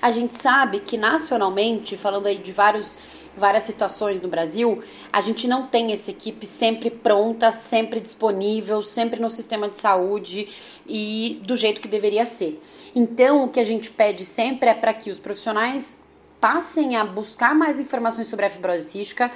A 0.00 0.10
gente 0.12 0.34
sabe 0.34 0.80
que 0.80 0.96
nacionalmente, 0.96 1.96
falando 1.96 2.26
aí 2.26 2.38
de 2.38 2.52
vários 2.52 2.96
várias 3.36 3.64
situações 3.64 4.20
no 4.20 4.28
Brasil, 4.28 4.82
a 5.12 5.20
gente 5.20 5.48
não 5.48 5.66
tem 5.66 5.92
essa 5.92 6.10
equipe 6.10 6.46
sempre 6.46 6.90
pronta, 6.90 7.50
sempre 7.50 8.00
disponível, 8.00 8.82
sempre 8.82 9.20
no 9.20 9.30
sistema 9.30 9.68
de 9.68 9.76
saúde 9.76 10.48
e 10.86 11.40
do 11.44 11.56
jeito 11.56 11.80
que 11.80 11.88
deveria 11.88 12.24
ser. 12.24 12.60
Então, 12.94 13.44
o 13.44 13.48
que 13.48 13.60
a 13.60 13.64
gente 13.64 13.90
pede 13.90 14.24
sempre 14.24 14.68
é 14.68 14.74
para 14.74 14.94
que 14.94 15.10
os 15.10 15.18
profissionais 15.18 16.04
passem 16.40 16.96
a 16.96 17.04
buscar 17.04 17.54
mais 17.54 17.80
informações 17.80 18.28
sobre 18.28 18.46
a 18.46 18.50
fibrose 18.50 18.90
cística, 18.90 19.30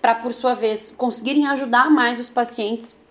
para 0.00 0.14
por 0.14 0.32
sua 0.32 0.54
vez 0.54 0.92
conseguirem 0.96 1.46
ajudar 1.46 1.90
mais 1.90 2.18
os 2.18 2.28
pacientes 2.28 3.01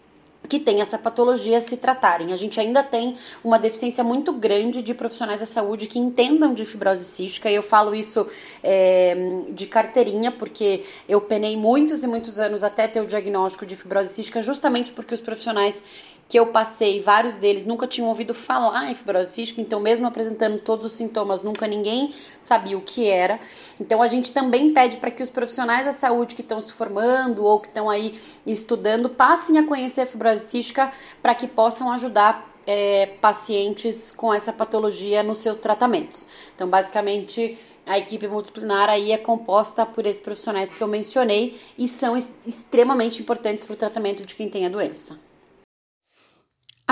que 0.52 0.60
têm 0.60 0.82
essa 0.82 0.98
patologia 0.98 1.62
se 1.62 1.78
tratarem. 1.78 2.34
A 2.34 2.36
gente 2.36 2.60
ainda 2.60 2.84
tem 2.84 3.16
uma 3.42 3.58
deficiência 3.58 4.04
muito 4.04 4.34
grande 4.34 4.82
de 4.82 4.94
profissionais 4.94 5.40
da 5.40 5.46
saúde 5.46 5.88
que 5.88 5.98
entendam 5.98 6.54
de 6.54 6.66
fibrose 6.66 7.06
cística, 7.06 7.50
e 7.50 7.56
eu 7.56 7.64
falo 7.64 7.96
isso 7.96 8.28
é, 8.62 9.16
de 9.52 9.66
carteirinha, 9.66 10.30
porque 10.30 10.84
eu 11.08 11.22
penei 11.22 11.56
muitos 11.56 12.04
e 12.04 12.08
muitos 12.08 12.38
anos 12.38 12.66
até 12.66 12.86
ter 12.86 13.00
o 13.00 13.08
diagnóstico 13.08 13.66
de 13.66 13.78
fibrose 13.78 14.14
cística, 14.14 14.42
justamente 14.42 14.92
porque 14.92 15.14
os 15.14 15.22
profissionais 15.22 15.86
que 16.32 16.40
eu 16.40 16.48
passei, 16.48 17.02
vários 17.02 17.34
deles 17.34 17.66
nunca 17.66 17.86
tinham 17.86 18.08
ouvido 18.08 18.34
falar 18.34 18.90
em 18.90 18.96
fibrose 18.96 19.34
cística, 19.34 19.60
então 19.60 19.82
mesmo 19.82 20.08
apresentando 20.08 20.60
todos 20.60 20.86
os 20.86 20.94
sintomas, 20.94 21.44
nunca 21.44 21.68
ninguém 21.68 22.16
sabia 22.40 22.78
o 22.78 22.82
que 22.82 23.06
era. 23.06 23.38
Então 23.78 24.02
a 24.02 24.08
gente 24.08 24.32
também 24.32 24.74
pede 24.74 24.96
para 24.96 25.12
que 25.12 25.22
os 25.22 25.30
profissionais 25.30 25.84
da 25.84 25.92
saúde 25.92 26.34
que 26.34 26.40
estão 26.40 26.62
se 26.62 26.72
formando 26.72 27.44
ou 27.44 27.60
que 27.60 27.68
estão 27.68 27.90
aí 27.90 28.18
estudando 28.48 29.10
passem 29.10 29.58
a 29.58 29.68
conhecer 29.68 30.04
a 30.04 30.06
fibrose 30.06 30.46
cística 30.46 30.94
para 31.22 31.36
que 31.36 31.48
possam 31.48 31.92
ajudar 31.92 32.50
é, 32.66 33.08
pacientes 33.20 34.10
com 34.10 34.34
essa 34.34 34.54
patologia 34.54 35.22
nos 35.22 35.40
seus 35.40 35.58
tratamentos. 35.58 36.30
Então, 36.56 36.70
basicamente, 36.70 37.60
a 37.86 38.00
equipe 38.00 38.26
multidisciplinar 38.26 38.88
aí 38.88 39.12
é 39.12 39.18
composta 39.18 39.86
por 39.86 40.06
esses 40.06 40.22
profissionais 40.22 40.74
que 40.74 40.82
eu 40.82 40.88
mencionei 40.88 41.60
e 41.78 41.90
são 41.90 42.16
extremamente 42.16 43.22
importantes 43.22 43.66
para 43.66 43.74
o 43.74 43.78
tratamento 43.78 44.24
de 44.24 44.34
quem 44.34 44.48
tem 44.48 44.66
a 44.66 44.70
doença. 44.70 45.20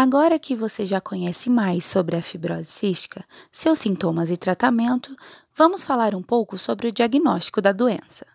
Agora 0.02 0.40
que 0.40 0.56
você 0.56 0.86
já 0.86 1.02
conhece 1.02 1.50
mais 1.50 1.84
sobre 1.84 2.16
a 2.16 2.22
fibrose 2.22 2.72
cística, 2.72 3.26
seus 3.52 3.80
sintomas 3.80 4.32
e 4.32 4.38
tratamento, 4.38 5.14
vamos 5.54 5.84
falar 5.84 6.16
um 6.16 6.24
pouco 6.24 6.58
sobre 6.58 6.88
o 6.88 6.92
diagnóstico 6.94 7.62
da 7.62 7.74
doença. 7.74 8.26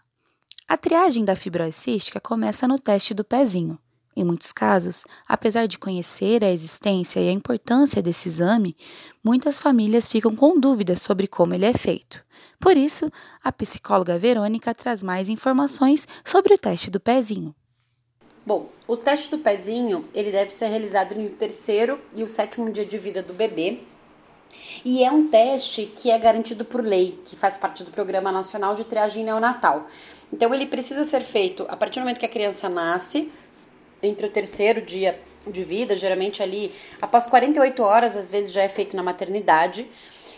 A 0.68 0.76
triagem 0.76 1.24
da 1.24 1.34
fibrose 1.34 1.72
cística 1.72 2.20
começa 2.20 2.68
no 2.68 2.78
teste 2.78 3.14
do 3.14 3.24
pezinho. 3.24 3.78
Em 4.14 4.22
muitos 4.22 4.52
casos, 4.52 5.06
apesar 5.26 5.64
de 5.66 5.78
conhecer 5.78 6.44
a 6.44 6.50
existência 6.50 7.18
e 7.18 7.30
a 7.30 7.32
importância 7.32 8.02
desse 8.02 8.28
exame, 8.28 8.76
muitas 9.24 9.58
famílias 9.58 10.06
ficam 10.06 10.36
com 10.36 10.60
dúvidas 10.60 11.00
sobre 11.00 11.26
como 11.26 11.54
ele 11.54 11.64
é 11.64 11.72
feito. 11.72 12.22
Por 12.60 12.76
isso, 12.76 13.10
a 13.42 13.50
psicóloga 13.50 14.18
Verônica 14.18 14.74
traz 14.74 15.02
mais 15.02 15.30
informações 15.30 16.06
sobre 16.22 16.52
o 16.52 16.58
teste 16.58 16.90
do 16.90 17.00
pezinho. 17.00 17.54
Bom, 18.46 18.68
o 18.86 18.94
teste 18.94 19.30
do 19.30 19.38
pezinho 19.38 20.06
ele 20.14 20.30
deve 20.30 20.50
ser 20.50 20.66
realizado 20.66 21.14
no 21.14 21.30
terceiro 21.30 21.98
e 22.14 22.22
o 22.22 22.28
sétimo 22.28 22.70
dia 22.70 22.84
de 22.84 22.98
vida 22.98 23.22
do 23.22 23.32
bebê. 23.32 23.80
E 24.84 25.02
é 25.02 25.10
um 25.10 25.28
teste 25.28 25.86
que 25.86 26.10
é 26.10 26.18
garantido 26.18 26.62
por 26.62 26.84
lei, 26.84 27.18
que 27.24 27.36
faz 27.36 27.56
parte 27.56 27.82
do 27.82 27.90
Programa 27.90 28.30
Nacional 28.30 28.74
de 28.74 28.84
Triagem 28.84 29.24
Neonatal. 29.24 29.88
Então 30.30 30.52
ele 30.52 30.66
precisa 30.66 31.04
ser 31.04 31.22
feito 31.22 31.64
a 31.68 31.76
partir 31.76 32.00
do 32.00 32.02
momento 32.02 32.18
que 32.18 32.26
a 32.26 32.28
criança 32.28 32.68
nasce, 32.68 33.32
entre 34.02 34.26
o 34.26 34.30
terceiro 34.30 34.82
dia 34.82 35.18
de 35.46 35.64
vida, 35.64 35.96
geralmente 35.96 36.42
ali 36.42 36.70
após 37.00 37.24
48 37.24 37.82
horas, 37.82 38.14
às 38.14 38.30
vezes 38.30 38.52
já 38.52 38.62
é 38.62 38.68
feito 38.68 38.94
na 38.94 39.02
maternidade. 39.02 39.86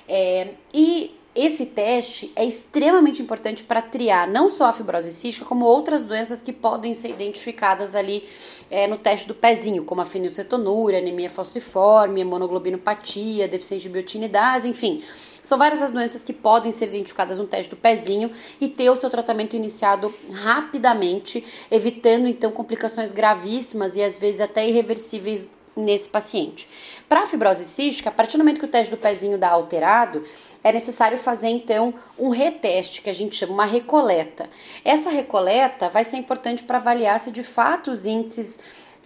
É, 0.09 0.51
e 0.73 1.16
esse 1.37 1.67
teste 1.67 2.33
é 2.35 2.45
extremamente 2.45 3.21
importante 3.21 3.63
para 3.63 3.83
triar 3.83 4.27
não 4.27 4.49
só 4.49 4.65
a 4.67 4.73
fibrose 4.73 5.13
cística, 5.13 5.45
como 5.45 5.67
outras 5.67 6.03
doenças 6.03 6.41
que 6.41 6.53
podem 6.53 6.95
ser 6.95 7.11
identificadas 7.11 7.95
ali 7.95 8.25
é, 8.71 8.87
no 8.87 8.97
teste 8.97 9.29
do 9.29 9.35
pezinho, 9.35 9.85
como 9.85 10.01
a 10.01 10.07
fenilcetonúria, 10.07 10.99
anemia 10.99 11.29
falciforme, 11.29 12.25
monoglobinopatia, 12.25 13.47
deficiência 13.47 13.89
de 13.89 13.93
biotinidase, 13.93 14.69
enfim. 14.69 15.05
São 15.43 15.59
várias 15.59 15.81
as 15.83 15.93
doenças 15.93 16.25
que 16.25 16.33
podem 16.33 16.73
ser 16.73 16.87
identificadas 16.87 17.39
no 17.39 17.47
teste 17.47 17.71
do 17.71 17.77
pezinho 17.77 18.33
e 18.61 18.67
ter 18.67 18.91
o 18.91 18.97
seu 18.97 19.09
tratamento 19.09 19.55
iniciado 19.55 20.13
rapidamente, 20.33 21.45
evitando 21.71 22.27
então 22.27 22.51
complicações 22.51 23.13
gravíssimas 23.13 23.95
e 23.95 24.03
às 24.03 24.19
vezes 24.19 24.41
até 24.41 24.69
irreversíveis 24.69 25.55
nesse 25.77 26.09
paciente. 26.09 26.69
Para 27.09 27.23
a 27.23 27.27
fibrose 27.27 27.65
cística, 27.65 28.09
a 28.09 28.13
partir 28.13 28.39
do 28.39 28.39
momento 28.39 28.59
que 28.59 28.65
o 28.65 28.69
teste 28.69 28.91
do 28.91 28.97
pezinho 28.97 29.37
dá 29.37 29.51
alterado, 29.51 30.25
é 30.65 30.73
necessário 30.73 31.19
fazer 31.19 31.49
então 31.49 31.95
um 32.19 32.31
reteste, 32.31 33.03
que 33.03 33.11
a 33.11 33.13
gente 33.13 33.37
chama 33.37 33.53
uma 33.53 33.67
recoleta. 33.67 34.49
Essa 34.85 35.11
recoleta 35.11 35.89
vai 35.89 36.03
ser 36.03 36.17
importante 36.17 36.65
para 36.65 36.79
avaliar 36.79 37.21
se 37.21 37.31
de 37.31 37.43
fato 37.43 37.91
os 37.91 38.07
índices 38.07 38.59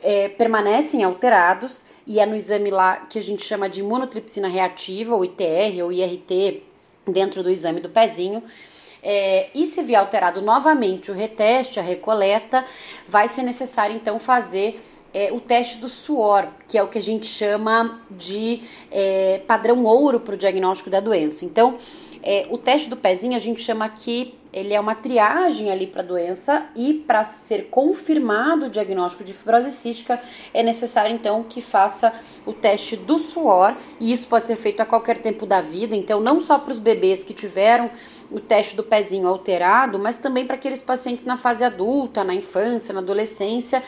é, 0.02 0.28
permanecem 0.28 1.04
alterados, 1.04 1.84
e 2.06 2.18
é 2.18 2.24
no 2.24 2.34
exame 2.34 2.70
lá 2.70 2.96
que 2.96 3.18
a 3.18 3.22
gente 3.22 3.42
chama 3.42 3.68
de 3.68 3.80
imunotripsina 3.80 4.48
reativa, 4.48 5.14
ou 5.14 5.24
ITR 5.24 5.82
ou 5.82 5.92
IRT, 5.92 6.62
dentro 7.06 7.42
do 7.42 7.50
exame 7.50 7.80
do 7.80 7.90
pezinho. 7.90 8.42
É, 9.02 9.48
e 9.54 9.66
se 9.66 9.82
vier 9.82 10.00
alterado 10.00 10.42
novamente 10.42 11.10
o 11.10 11.14
reteste, 11.14 11.80
a 11.80 11.82
recoleta, 11.82 12.64
vai 13.06 13.28
ser 13.28 13.42
necessário 13.42 13.96
então 13.96 14.18
fazer 14.18 14.80
é, 15.12 15.33
o 15.33 15.40
teste 15.40 15.79
do 15.79 15.88
suor, 15.88 16.47
que 16.69 16.79
é 16.79 16.83
o 16.83 16.88
que 16.88 16.99
a 16.99 17.02
gente 17.02 17.26
chama 17.26 18.00
de 18.11 18.62
é, 18.90 19.43
padrão 19.47 19.85
ouro 19.85 20.21
para 20.21 20.35
o 20.35 20.38
diagnóstico 20.38 20.90
da 20.90 21.00
doença. 21.00 21.45
Então, 21.45 21.79
é, 22.23 22.47
o 22.50 22.59
teste 22.59 22.90
do 22.90 22.97
pezinho 22.97 23.35
a 23.35 23.38
gente 23.38 23.62
chama 23.62 23.85
aqui, 23.85 24.35
ele 24.52 24.75
é 24.75 24.81
uma 24.81 24.95
triagem 24.95 25.71
ali 25.71 25.87
para 25.87 26.02
a 26.02 26.05
doença 26.05 26.67
e 26.76 26.93
para 26.93 27.25
ser 27.25 27.69
confirmado 27.71 28.67
o 28.67 28.71
diagnóstico 28.71 29.25
de 29.25 29.33
fibrose 29.33 29.71
cística 29.71 30.21
é 30.52 30.62
necessário 30.62 31.14
então 31.14 31.43
que 31.45 31.62
faça 31.62 32.12
o 32.45 32.52
teste 32.52 32.97
do 32.97 33.19
suor 33.19 33.75
e 33.99 34.12
isso 34.12 34.26
pode 34.26 34.49
ser 34.49 34.57
feito 34.57 34.81
a 34.81 34.85
qualquer 34.85 35.19
tempo 35.19 35.47
da 35.47 35.61
vida, 35.61 35.97
então 35.97 36.21
não 36.21 36.40
só 36.40 36.59
para 36.59 36.73
os 36.73 36.79
bebês 36.79 37.25
que 37.25 37.33
tiveram 37.33 37.90
o 38.31 38.38
teste 38.38 38.76
do 38.76 38.83
pezinho 38.83 39.26
alterado, 39.26 39.99
mas 39.99 40.17
também 40.17 40.47
para 40.47 40.57
aqueles 40.57 40.83
pacientes 40.83 41.25
na 41.25 41.37
fase 41.37 41.64
adulta, 41.64 42.23
na 42.23 42.35
infância, 42.35 42.93
na 42.93 43.00
adolescência, 43.00 43.83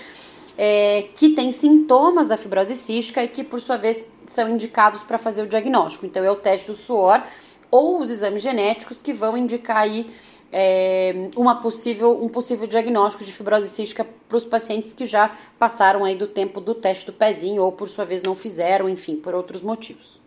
é, 0.56 1.08
que 1.14 1.30
têm 1.30 1.50
sintomas 1.50 2.26
da 2.26 2.36
fibrose 2.36 2.74
cística 2.74 3.22
e 3.22 3.28
que, 3.28 3.42
por 3.42 3.60
sua 3.60 3.76
vez, 3.76 4.10
são 4.26 4.48
indicados 4.48 5.02
para 5.02 5.18
fazer 5.18 5.42
o 5.42 5.46
diagnóstico. 5.46 6.06
Então, 6.06 6.24
é 6.24 6.30
o 6.30 6.36
teste 6.36 6.70
do 6.70 6.76
suor 6.76 7.22
ou 7.70 8.00
os 8.00 8.10
exames 8.10 8.42
genéticos 8.42 9.00
que 9.00 9.12
vão 9.12 9.36
indicar 9.36 9.78
aí 9.78 10.10
é, 10.52 11.30
uma 11.34 11.56
possível, 11.56 12.22
um 12.22 12.28
possível 12.28 12.66
diagnóstico 12.66 13.24
de 13.24 13.32
fibrose 13.32 13.68
cística 13.68 14.06
para 14.28 14.36
os 14.36 14.44
pacientes 14.44 14.92
que 14.92 15.06
já 15.06 15.34
passaram 15.58 16.04
aí 16.04 16.14
do 16.14 16.26
tempo 16.26 16.60
do 16.60 16.74
teste 16.74 17.06
do 17.06 17.12
pezinho 17.12 17.62
ou 17.62 17.72
por 17.72 17.88
sua 17.88 18.04
vez 18.04 18.22
não 18.22 18.34
fizeram, 18.34 18.88
enfim, 18.88 19.16
por 19.16 19.34
outros 19.34 19.62
motivos. 19.62 20.20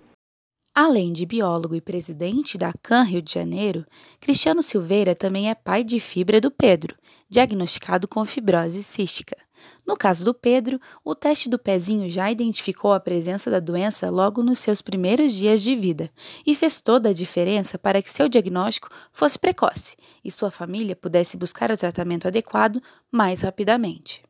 Além 0.73 1.13
de 1.13 1.25
biólogo 1.25 1.73
e 1.73 1.79
presidente 1.79 2.57
da 2.57 2.73
CAN 2.83 3.03
Rio 3.03 3.21
de 3.21 3.31
Janeiro, 3.31 3.85
Cristiano 4.19 4.61
Silveira 4.61 5.15
também 5.15 5.49
é 5.49 5.55
pai 5.55 5.85
de 5.85 6.01
fibra 6.01 6.41
do 6.41 6.51
Pedro, 6.51 6.97
diagnosticado 7.29 8.09
com 8.09 8.25
fibrose 8.25 8.83
cística. 8.83 9.37
No 9.85 9.95
caso 9.95 10.25
do 10.25 10.33
Pedro, 10.33 10.79
o 11.03 11.13
teste 11.13 11.49
do 11.49 11.59
pezinho 11.59 12.09
já 12.09 12.31
identificou 12.31 12.93
a 12.93 12.99
presença 12.99 13.51
da 13.51 13.59
doença 13.59 14.09
logo 14.09 14.41
nos 14.41 14.59
seus 14.59 14.81
primeiros 14.81 15.33
dias 15.33 15.61
de 15.61 15.75
vida 15.75 16.09
e 16.45 16.55
fez 16.55 16.81
toda 16.81 17.09
a 17.09 17.13
diferença 17.13 17.77
para 17.77 18.01
que 18.01 18.09
seu 18.09 18.27
diagnóstico 18.27 18.89
fosse 19.11 19.37
precoce 19.37 19.95
e 20.23 20.31
sua 20.31 20.51
família 20.51 20.95
pudesse 20.95 21.37
buscar 21.37 21.71
o 21.71 21.77
tratamento 21.77 22.27
adequado 22.27 22.81
mais 23.11 23.41
rapidamente. 23.41 24.23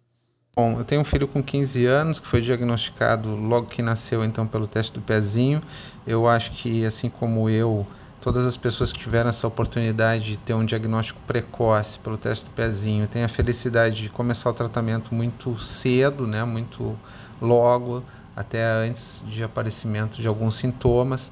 Bom, 0.56 0.80
eu 0.80 0.86
tenho 0.86 1.01
um 1.01 1.06
filho 1.06 1.27
com 1.27 1.44
15 1.44 1.86
anos 1.86 2.18
que 2.18 2.25
foi 2.25 2.39
diagnosticado 2.39 3.36
logo 3.36 3.68
que 3.68 3.82
nasceu, 3.82 4.24
então, 4.24 4.48
pelo 4.48 4.65
teste 4.65 4.94
do 4.94 5.01
pezinho. 5.01 5.62
Eu 6.08 6.30
acho 6.30 6.51
que, 6.54 6.86
assim 6.86 7.10
como 7.10 7.50
eu, 7.50 7.86
todas 8.25 8.44
as 8.44 8.58
pessoas 8.58 8.91
que 8.91 8.98
tiveram 8.98 9.29
essa 9.29 9.46
oportunidade 9.46 10.32
de 10.32 10.38
ter 10.38 10.55
um 10.55 10.65
diagnóstico 10.65 11.22
precoce 11.27 12.00
pelo 12.00 12.17
teste 12.17 12.46
do 12.46 12.50
pezinho 12.50 13.05
têm 13.05 13.24
a 13.24 13.27
felicidade 13.27 14.01
de 14.01 14.10
começar 14.10 14.50
o 14.50 14.53
tratamento 14.53 15.13
muito 15.13 15.60
cedo, 15.60 16.25
né, 16.25 16.44
muito 16.44 16.98
logo, 17.39 18.03
até 18.36 18.65
antes 18.65 19.22
de 19.27 19.44
aparecimento 19.44 20.20
de 20.20 20.27
alguns 20.27 20.55
sintomas. 20.55 21.32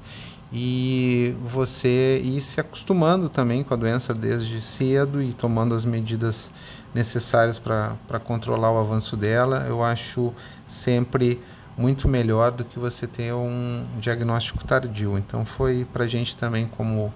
E 0.52 1.34
você 1.44 2.22
ir 2.22 2.40
se 2.40 2.60
acostumando 2.60 3.28
também 3.28 3.64
com 3.64 3.74
a 3.74 3.76
doença 3.76 4.14
desde 4.14 4.60
cedo 4.60 5.20
e 5.20 5.32
tomando 5.32 5.74
as 5.74 5.84
medidas 5.84 6.48
necessárias 6.94 7.58
para 7.58 8.20
controlar 8.22 8.70
o 8.70 8.78
avanço 8.78 9.16
dela, 9.16 9.66
eu 9.68 9.82
acho 9.82 10.32
sempre 10.64 11.40
muito 11.76 12.08
melhor 12.08 12.52
do 12.52 12.64
que 12.64 12.78
você 12.78 13.06
ter 13.06 13.32
um 13.32 13.84
diagnóstico 13.98 14.64
tardio. 14.64 15.18
Então 15.18 15.44
foi 15.44 15.86
para 15.92 16.04
a 16.04 16.06
gente 16.06 16.36
também, 16.36 16.66
como 16.66 17.12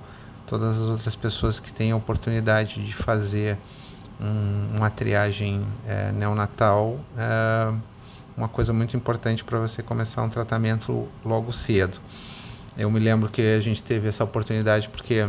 todas 0.47 0.81
as 0.81 0.89
outras 0.89 1.15
pessoas 1.15 1.61
que 1.61 1.73
têm 1.73 1.93
a 1.93 1.97
oportunidade 1.97 2.83
de 2.83 2.95
fazer 2.95 3.57
um, 4.21 4.77
uma 4.77 4.91
triagem 4.91 5.65
é, 5.87 6.11
neonatal, 6.13 6.99
é, 7.17 7.73
uma 8.37 8.49
coisa 8.49 8.73
muito 8.73 8.97
importante 8.97 9.45
para 9.45 9.59
você 9.59 9.83
começar 9.83 10.23
um 10.23 10.29
tratamento 10.29 11.07
logo 11.25 11.53
cedo. 11.53 11.99
Eu 12.77 12.91
me 12.91 13.01
lembro 13.01 13.29
que 13.29 13.43
a 13.43 13.61
gente 13.61 13.83
teve 13.83 14.09
essa 14.09 14.23
oportunidade 14.23 14.89
porque 14.89 15.29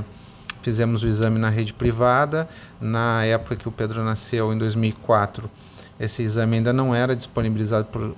fizemos 0.61 1.03
o 1.03 1.07
exame 1.07 1.39
na 1.39 1.49
rede 1.49 1.73
privada. 1.73 2.47
Na 2.79 3.25
época 3.25 3.55
que 3.55 3.67
o 3.67 3.71
Pedro 3.71 4.03
nasceu, 4.03 4.53
em 4.53 4.57
2004, 4.57 5.49
esse 5.99 6.21
exame 6.21 6.57
ainda 6.57 6.71
não 6.71 6.93
era 6.93 7.15
disponibilizado 7.15 7.85
por, 7.85 8.15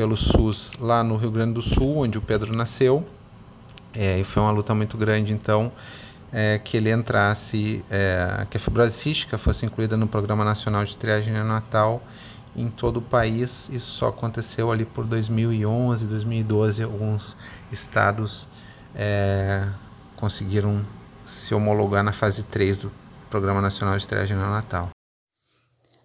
pelo 0.00 0.16
SUS 0.16 0.72
lá 0.80 1.04
no 1.04 1.14
Rio 1.14 1.30
Grande 1.30 1.52
do 1.52 1.60
Sul, 1.60 1.98
onde 1.98 2.16
o 2.16 2.22
Pedro 2.22 2.56
nasceu. 2.56 3.06
É, 3.92 4.18
e 4.18 4.24
foi 4.24 4.42
uma 4.42 4.50
luta 4.50 4.74
muito 4.74 4.96
grande, 4.96 5.30
então, 5.30 5.70
é, 6.32 6.58
que 6.58 6.78
ele 6.78 6.90
entrasse, 6.90 7.84
é, 7.90 8.46
que 8.48 8.56
a 8.56 8.60
fibrose 8.60 8.96
cística 8.96 9.36
fosse 9.36 9.66
incluída 9.66 9.98
no 9.98 10.08
Programa 10.08 10.42
Nacional 10.42 10.86
de 10.86 10.96
Triagem 10.96 11.34
Neonatal 11.34 12.02
em 12.56 12.70
todo 12.70 12.96
o 12.96 13.02
país. 13.02 13.68
Isso 13.70 13.90
só 13.90 14.08
aconteceu 14.08 14.72
ali 14.72 14.86
por 14.86 15.04
2011, 15.04 16.06
2012, 16.06 16.82
alguns 16.82 17.36
estados 17.70 18.48
é, 18.94 19.68
conseguiram 20.16 20.80
se 21.26 21.54
homologar 21.54 22.02
na 22.02 22.14
fase 22.14 22.42
3 22.44 22.84
do 22.84 22.92
Programa 23.28 23.60
Nacional 23.60 23.98
de 23.98 24.08
Triagem 24.08 24.34
Neonatal. 24.34 24.88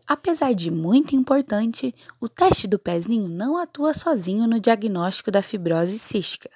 Apesar 0.07 0.53
de 0.53 0.69
muito 0.69 1.15
importante, 1.15 1.93
o 2.21 2.29
teste 2.29 2.67
do 2.67 2.77
pezinho 2.77 3.27
não 3.27 3.57
atua 3.57 3.93
sozinho 3.93 4.47
no 4.47 4.59
diagnóstico 4.59 5.31
da 5.31 5.41
fibrose 5.41 5.97
cística. 5.97 6.49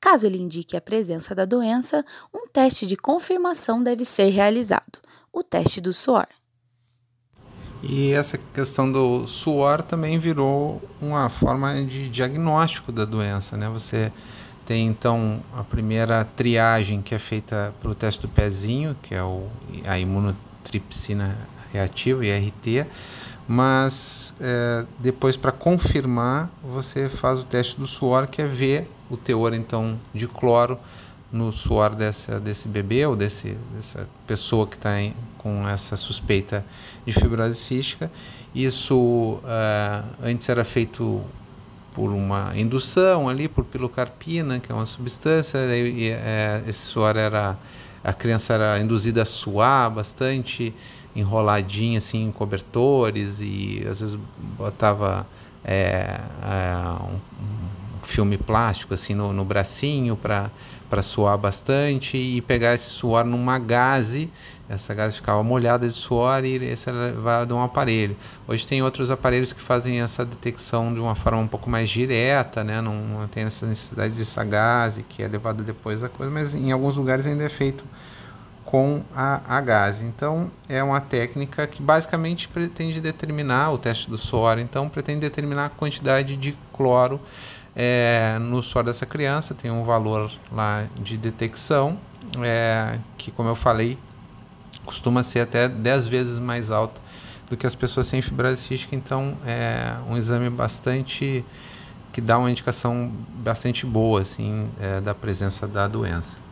Caso 0.00 0.26
ele 0.26 0.38
indique 0.38 0.76
a 0.76 0.80
presença 0.80 1.34
da 1.34 1.44
doença, 1.44 2.04
um 2.32 2.48
teste 2.48 2.86
de 2.86 2.96
confirmação 2.96 3.82
deve 3.82 4.04
ser 4.04 4.30
realizado, 4.30 4.98
o 5.32 5.42
teste 5.42 5.80
do 5.80 5.92
suor. 5.92 6.26
E 7.82 8.12
essa 8.12 8.38
questão 8.38 8.90
do 8.90 9.26
suor 9.26 9.82
também 9.82 10.18
virou 10.18 10.80
uma 11.00 11.28
forma 11.28 11.84
de 11.84 12.08
diagnóstico 12.08 12.90
da 12.90 13.04
doença, 13.04 13.56
né? 13.56 13.68
Você 13.68 14.10
tem 14.64 14.86
então 14.86 15.42
a 15.54 15.62
primeira 15.62 16.24
triagem 16.24 17.02
que 17.02 17.14
é 17.14 17.18
feita 17.18 17.74
pelo 17.80 17.94
teste 17.94 18.22
do 18.22 18.28
pezinho, 18.28 18.96
que 19.02 19.14
é 19.14 19.22
o, 19.22 19.46
a 19.84 19.98
imunotripsina 19.98 21.36
reativa, 21.76 22.24
IRT, 22.24 22.86
mas 23.48 24.34
é, 24.40 24.84
depois 24.98 25.36
para 25.36 25.52
confirmar 25.52 26.50
você 26.62 27.08
faz 27.08 27.40
o 27.40 27.44
teste 27.44 27.78
do 27.78 27.86
suor, 27.86 28.26
que 28.26 28.42
é 28.42 28.46
ver 28.46 28.90
o 29.08 29.16
teor 29.16 29.54
então 29.54 29.98
de 30.12 30.26
cloro 30.26 30.78
no 31.30 31.52
suor 31.52 31.94
dessa, 31.94 32.40
desse 32.40 32.68
bebê 32.68 33.06
ou 33.06 33.14
desse, 33.14 33.56
dessa 33.74 34.08
pessoa 34.26 34.66
que 34.66 34.76
está 34.76 34.94
com 35.38 35.68
essa 35.68 35.96
suspeita 35.96 36.64
de 37.04 37.12
fibrose 37.12 37.54
cística. 37.56 38.10
Isso 38.54 39.40
uh, 39.42 40.06
antes 40.22 40.48
era 40.48 40.64
feito 40.64 41.22
por 41.92 42.10
uma 42.10 42.52
indução 42.56 43.28
ali, 43.28 43.48
por 43.48 43.64
pilocarpina, 43.64 44.60
que 44.60 44.70
é 44.70 44.74
uma 44.74 44.86
substância, 44.86 45.58
e, 45.74 46.10
é, 46.10 46.62
esse 46.66 46.80
suor 46.80 47.16
era, 47.16 47.56
a 48.04 48.12
criança 48.12 48.52
era 48.52 48.78
induzida 48.78 49.22
a 49.22 49.24
suar 49.24 49.90
bastante, 49.90 50.74
enroladinha 51.16 51.98
assim 51.98 52.24
em 52.24 52.32
cobertores 52.32 53.40
e 53.40 53.84
às 53.88 54.00
vezes 54.00 54.18
botava 54.56 55.26
é, 55.64 56.20
é, 56.42 56.76
um, 57.02 57.14
um, 57.14 58.02
filme 58.02 58.38
plástico 58.38 58.94
assim 58.94 59.14
no, 59.14 59.32
no 59.32 59.44
bracinho 59.44 60.16
para 60.16 61.02
suar 61.02 61.36
bastante 61.36 62.16
e 62.16 62.40
pegar 62.40 62.74
esse 62.74 62.90
suor 62.90 63.24
numa 63.24 63.58
gaze 63.58 64.30
essa 64.68 64.92
gás 64.92 65.14
ficava 65.14 65.42
molhada 65.44 65.86
de 65.86 65.94
suor 65.94 66.44
e 66.44 66.56
esse 66.56 66.88
era 66.88 67.06
levado 67.06 67.54
a 67.54 67.58
um 67.58 67.62
aparelho. 67.62 68.16
Hoje 68.48 68.66
tem 68.66 68.82
outros 68.82 69.12
aparelhos 69.12 69.52
que 69.52 69.60
fazem 69.60 70.00
essa 70.00 70.24
detecção 70.24 70.92
de 70.92 70.98
uma 70.98 71.14
forma 71.14 71.38
um 71.38 71.46
pouco 71.46 71.70
mais 71.70 71.88
direta, 71.88 72.64
né? 72.64 72.80
não, 72.80 72.94
não 72.94 73.28
tem 73.28 73.44
essa 73.44 73.64
necessidade 73.64 74.14
dessa 74.14 74.42
gás 74.42 75.00
que 75.08 75.22
é 75.22 75.28
levado 75.28 75.62
depois 75.62 76.00
da 76.00 76.08
coisa, 76.08 76.32
mas 76.32 76.52
em 76.54 76.72
alguns 76.72 76.96
lugares 76.96 77.26
ainda 77.26 77.44
é 77.44 77.48
feito 77.48 77.84
com 78.66 79.02
a, 79.14 79.40
a 79.48 79.60
gás. 79.60 80.02
Então 80.02 80.50
é 80.68 80.82
uma 80.82 81.00
técnica 81.00 81.66
que 81.66 81.80
basicamente 81.80 82.48
pretende 82.48 83.00
determinar 83.00 83.70
o 83.72 83.78
teste 83.78 84.10
do 84.10 84.18
suor, 84.18 84.58
então 84.58 84.88
pretende 84.88 85.20
determinar 85.20 85.66
a 85.66 85.70
quantidade 85.70 86.36
de 86.36 86.54
cloro 86.72 87.20
é, 87.74 88.38
no 88.40 88.62
suor 88.62 88.84
dessa 88.84 89.06
criança, 89.06 89.54
tem 89.54 89.70
um 89.70 89.84
valor 89.84 90.30
lá 90.50 90.86
de 90.96 91.16
detecção, 91.16 91.98
é, 92.42 92.98
que 93.16 93.30
como 93.30 93.48
eu 93.48 93.54
falei, 93.54 93.96
costuma 94.84 95.22
ser 95.22 95.40
até 95.40 95.68
10 95.68 96.06
vezes 96.08 96.38
mais 96.38 96.70
alto 96.70 97.00
do 97.48 97.56
que 97.56 97.66
as 97.66 97.74
pessoas 97.74 98.06
sem 98.06 98.20
fibrose 98.20 98.62
cística, 98.62 98.96
então 98.96 99.36
é 99.46 99.94
um 100.08 100.16
exame 100.16 100.50
bastante 100.50 101.44
que 102.12 102.20
dá 102.20 102.38
uma 102.38 102.50
indicação 102.50 103.12
bastante 103.36 103.84
boa 103.84 104.22
assim 104.22 104.68
é, 104.80 105.00
da 105.00 105.14
presença 105.14 105.68
da 105.68 105.86
doença. 105.86 106.45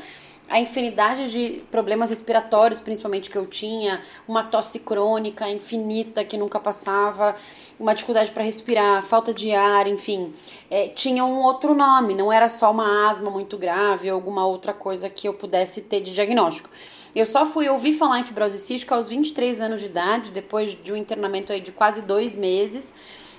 a 0.52 0.60
infinidade 0.60 1.30
de 1.30 1.62
problemas 1.70 2.10
respiratórios, 2.10 2.78
principalmente 2.78 3.30
que 3.30 3.38
eu 3.38 3.46
tinha, 3.46 4.02
uma 4.28 4.44
tosse 4.44 4.80
crônica 4.80 5.48
infinita 5.48 6.22
que 6.26 6.36
nunca 6.36 6.60
passava, 6.60 7.34
uma 7.80 7.94
dificuldade 7.94 8.30
para 8.30 8.42
respirar, 8.42 9.02
falta 9.02 9.32
de 9.32 9.50
ar, 9.54 9.86
enfim, 9.86 10.30
é, 10.70 10.88
tinha 10.88 11.24
um 11.24 11.40
outro 11.40 11.74
nome, 11.74 12.14
não 12.14 12.30
era 12.30 12.50
só 12.50 12.70
uma 12.70 13.08
asma 13.08 13.30
muito 13.30 13.56
grave 13.56 14.10
ou 14.10 14.14
alguma 14.14 14.46
outra 14.46 14.74
coisa 14.74 15.08
que 15.08 15.26
eu 15.26 15.32
pudesse 15.32 15.80
ter 15.80 16.02
de 16.02 16.12
diagnóstico. 16.12 16.68
Eu 17.16 17.24
só 17.24 17.46
fui 17.46 17.66
ouvir 17.70 17.94
falar 17.94 18.20
em 18.20 18.24
fibrose 18.24 18.58
cística 18.58 18.94
aos 18.94 19.08
23 19.08 19.58
anos 19.58 19.80
de 19.80 19.86
idade, 19.86 20.30
depois 20.32 20.74
de 20.74 20.92
um 20.92 20.96
internamento 20.96 21.50
aí 21.50 21.62
de 21.62 21.72
quase 21.72 22.02
dois 22.02 22.36
meses. 22.36 22.92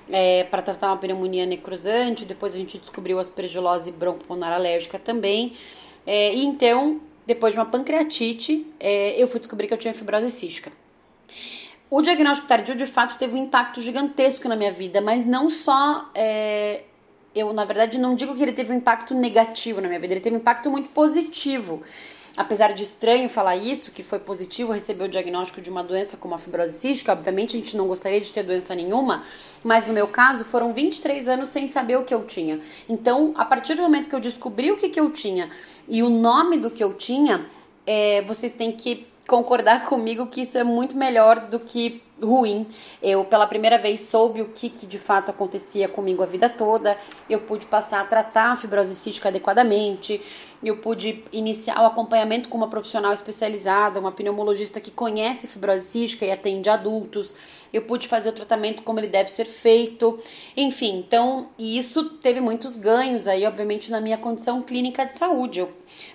É, 0.09 0.45
para 0.45 0.63
tratar 0.63 0.87
uma 0.87 0.97
pneumonia 0.97 1.45
necrosante, 1.45 2.25
depois 2.25 2.55
a 2.55 2.57
gente 2.57 2.77
descobriu 2.79 3.19
aspergilose 3.19 3.91
broncopulmonar 3.91 4.51
alérgica 4.51 4.97
também. 4.97 5.53
É, 6.05 6.33
e 6.33 6.45
então, 6.45 7.01
depois 7.25 7.53
de 7.53 7.59
uma 7.59 7.65
pancreatite, 7.65 8.67
é, 8.79 9.21
eu 9.21 9.27
fui 9.27 9.39
descobrir 9.39 9.67
que 9.67 9.73
eu 9.73 9.77
tinha 9.77 9.93
fibrose 9.93 10.29
cística. 10.31 10.71
O 11.89 12.01
diagnóstico 12.01 12.47
tardio, 12.47 12.75
de 12.75 12.85
fato, 12.85 13.17
teve 13.19 13.35
um 13.35 13.43
impacto 13.43 13.79
gigantesco 13.79 14.47
na 14.47 14.55
minha 14.55 14.71
vida, 14.71 14.99
mas 14.99 15.25
não 15.25 15.49
só. 15.49 16.09
É, 16.15 16.83
eu, 17.35 17.53
na 17.53 17.65
verdade, 17.65 17.97
não 17.99 18.15
digo 18.15 18.35
que 18.35 18.41
ele 18.41 18.53
teve 18.53 18.73
um 18.73 18.77
impacto 18.77 19.13
negativo 19.13 19.79
na 19.79 19.87
minha 19.87 19.99
vida, 19.99 20.13
ele 20.13 20.21
teve 20.21 20.35
um 20.35 20.39
impacto 20.39 20.69
muito 20.69 20.89
positivo. 20.89 21.83
Apesar 22.35 22.73
de 22.73 22.81
estranho 22.81 23.29
falar 23.29 23.55
isso, 23.55 23.91
que 23.91 24.01
foi 24.01 24.17
positivo 24.17 24.71
receber 24.71 25.03
o 25.03 25.07
diagnóstico 25.07 25.61
de 25.61 25.69
uma 25.69 25.83
doença 25.83 26.17
como 26.17 26.33
a 26.33 26.39
fibrose 26.39 26.73
cística, 26.73 27.11
obviamente 27.11 27.55
a 27.55 27.59
gente 27.59 27.77
não 27.77 27.87
gostaria 27.87 28.19
de 28.19 28.31
ter 28.31 28.41
doença 28.41 28.73
nenhuma, 28.73 29.23
mas 29.63 29.85
no 29.85 29.93
meu 29.93 30.07
caso 30.07 30.43
foram 30.43 30.73
23 30.73 31.27
anos 31.27 31.49
sem 31.49 31.67
saber 31.67 31.97
o 31.97 32.03
que 32.03 32.13
eu 32.13 32.25
tinha. 32.25 32.59
Então, 32.89 33.33
a 33.37 33.45
partir 33.45 33.75
do 33.75 33.83
momento 33.83 34.09
que 34.09 34.15
eu 34.15 34.19
descobri 34.19 34.71
o 34.71 34.77
que, 34.77 34.89
que 34.89 34.99
eu 34.99 35.11
tinha 35.11 35.51
e 35.87 36.01
o 36.01 36.09
nome 36.09 36.57
do 36.57 36.71
que 36.71 36.83
eu 36.83 36.93
tinha, 36.93 37.45
é, 37.85 38.21
vocês 38.23 38.51
têm 38.51 38.71
que 38.71 39.05
concordar 39.27 39.85
comigo 39.89 40.27
que 40.27 40.41
isso 40.41 40.57
é 40.57 40.63
muito 40.63 40.97
melhor 40.97 41.39
do 41.39 41.59
que 41.59 42.02
ruim. 42.23 42.67
Eu, 43.01 43.25
pela 43.25 43.47
primeira 43.47 43.77
vez, 43.77 44.01
soube 44.01 44.41
o 44.41 44.49
que, 44.49 44.69
que, 44.69 44.87
de 44.87 44.97
fato 44.97 45.29
acontecia 45.29 45.87
comigo 45.87 46.23
a 46.23 46.25
vida 46.25 46.49
toda. 46.49 46.97
Eu 47.29 47.41
pude 47.41 47.65
passar 47.67 48.01
a 48.01 48.05
tratar 48.05 48.51
a 48.51 48.55
fibrose 48.55 48.95
cística 48.95 49.29
adequadamente. 49.29 50.21
Eu 50.63 50.77
pude 50.77 51.23
iniciar 51.33 51.81
o 51.81 51.85
acompanhamento 51.85 52.47
com 52.47 52.57
uma 52.57 52.69
profissional 52.69 53.11
especializada, 53.11 53.99
uma 53.99 54.13
pneumologista 54.13 54.79
que 54.79 54.91
conhece 54.91 55.45
fibrose 55.45 55.85
cística 55.85 56.25
e 56.25 56.31
atende 56.31 56.69
adultos. 56.69 57.35
Eu 57.73 57.81
pude 57.81 58.07
fazer 58.07 58.29
o 58.29 58.33
tratamento 58.33 58.83
como 58.83 58.99
ele 58.99 59.07
deve 59.07 59.29
ser 59.29 59.45
feito. 59.45 60.19
Enfim, 60.55 60.99
então, 60.99 61.49
isso 61.57 62.11
teve 62.19 62.39
muitos 62.39 62.77
ganhos 62.77 63.27
aí, 63.27 63.45
obviamente, 63.45 63.91
na 63.91 63.99
minha 63.99 64.17
condição 64.17 64.61
clínica 64.61 65.05
de 65.05 65.15
saúde. 65.15 65.59
Eu 65.59 65.73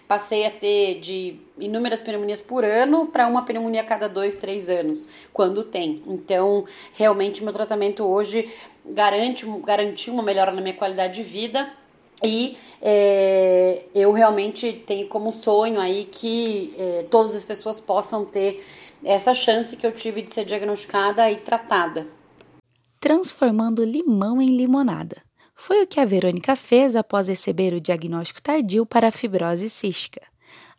passei 0.08 0.46
a 0.46 0.50
ter 0.50 1.00
de 1.00 1.36
inúmeras 1.60 2.00
pneumonias 2.00 2.40
por 2.40 2.64
ano 2.64 3.06
para 3.06 3.26
uma 3.26 3.44
pneumonia 3.44 3.82
a 3.82 3.84
cada 3.84 4.08
dois, 4.08 4.34
três 4.34 4.70
anos, 4.70 5.06
quando 5.32 5.62
tem. 5.62 6.02
Então, 6.06 6.64
realmente, 6.94 7.44
meu 7.44 7.52
tratamento 7.52 8.02
hoje 8.02 8.50
garante, 8.86 9.46
garantiu 9.64 10.14
uma 10.14 10.22
melhora 10.22 10.50
na 10.50 10.62
minha 10.62 10.74
qualidade 10.74 11.16
de 11.16 11.22
vida 11.22 11.70
e 12.24 12.56
é, 12.80 13.84
eu 13.94 14.10
realmente 14.12 14.72
tenho 14.72 15.06
como 15.08 15.30
sonho 15.30 15.78
aí 15.78 16.06
que 16.06 16.74
é, 16.78 17.06
todas 17.10 17.34
as 17.34 17.44
pessoas 17.44 17.78
possam 17.78 18.24
ter 18.24 18.64
essa 19.04 19.34
chance 19.34 19.76
que 19.76 19.86
eu 19.86 19.92
tive 19.92 20.22
de 20.22 20.32
ser 20.32 20.44
diagnosticada 20.44 21.30
e 21.30 21.36
tratada. 21.36 22.06
Transformando 22.98 23.84
limão 23.84 24.40
em 24.40 24.56
limonada. 24.56 25.27
Foi 25.60 25.82
o 25.82 25.86
que 25.88 25.98
a 25.98 26.04
Verônica 26.04 26.54
fez 26.54 26.94
após 26.94 27.26
receber 27.26 27.74
o 27.74 27.80
diagnóstico 27.80 28.40
tardio 28.40 28.86
para 28.86 29.08
a 29.08 29.10
fibrose 29.10 29.68
cística. 29.68 30.22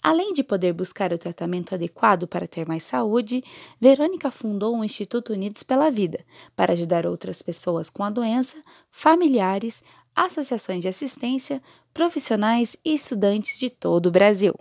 Além 0.02 0.32
de 0.32 0.42
poder 0.42 0.72
buscar 0.72 1.12
o 1.12 1.18
tratamento 1.18 1.76
adequado 1.76 2.26
para 2.26 2.48
ter 2.48 2.66
mais 2.66 2.84
saúde, 2.84 3.44
Verônica 3.80 4.32
fundou 4.32 4.80
o 4.80 4.84
Instituto 4.84 5.34
Unidos 5.34 5.64
pela 5.64 5.92
Vida 5.92 6.26
para 6.56 6.72
ajudar 6.72 7.06
outras 7.06 7.42
pessoas 7.42 7.90
com 7.90 8.04
a 8.06 8.10
doença, 8.10 8.56
familiares, 8.90 9.84
associações 10.16 10.82
de 10.82 10.88
assistência, 10.88 11.62
profissionais 11.94 12.78
e 12.84 12.94
estudantes 12.96 13.60
de 13.60 13.70
todo 13.70 14.06
o 14.06 14.12
Brasil. 14.12 14.56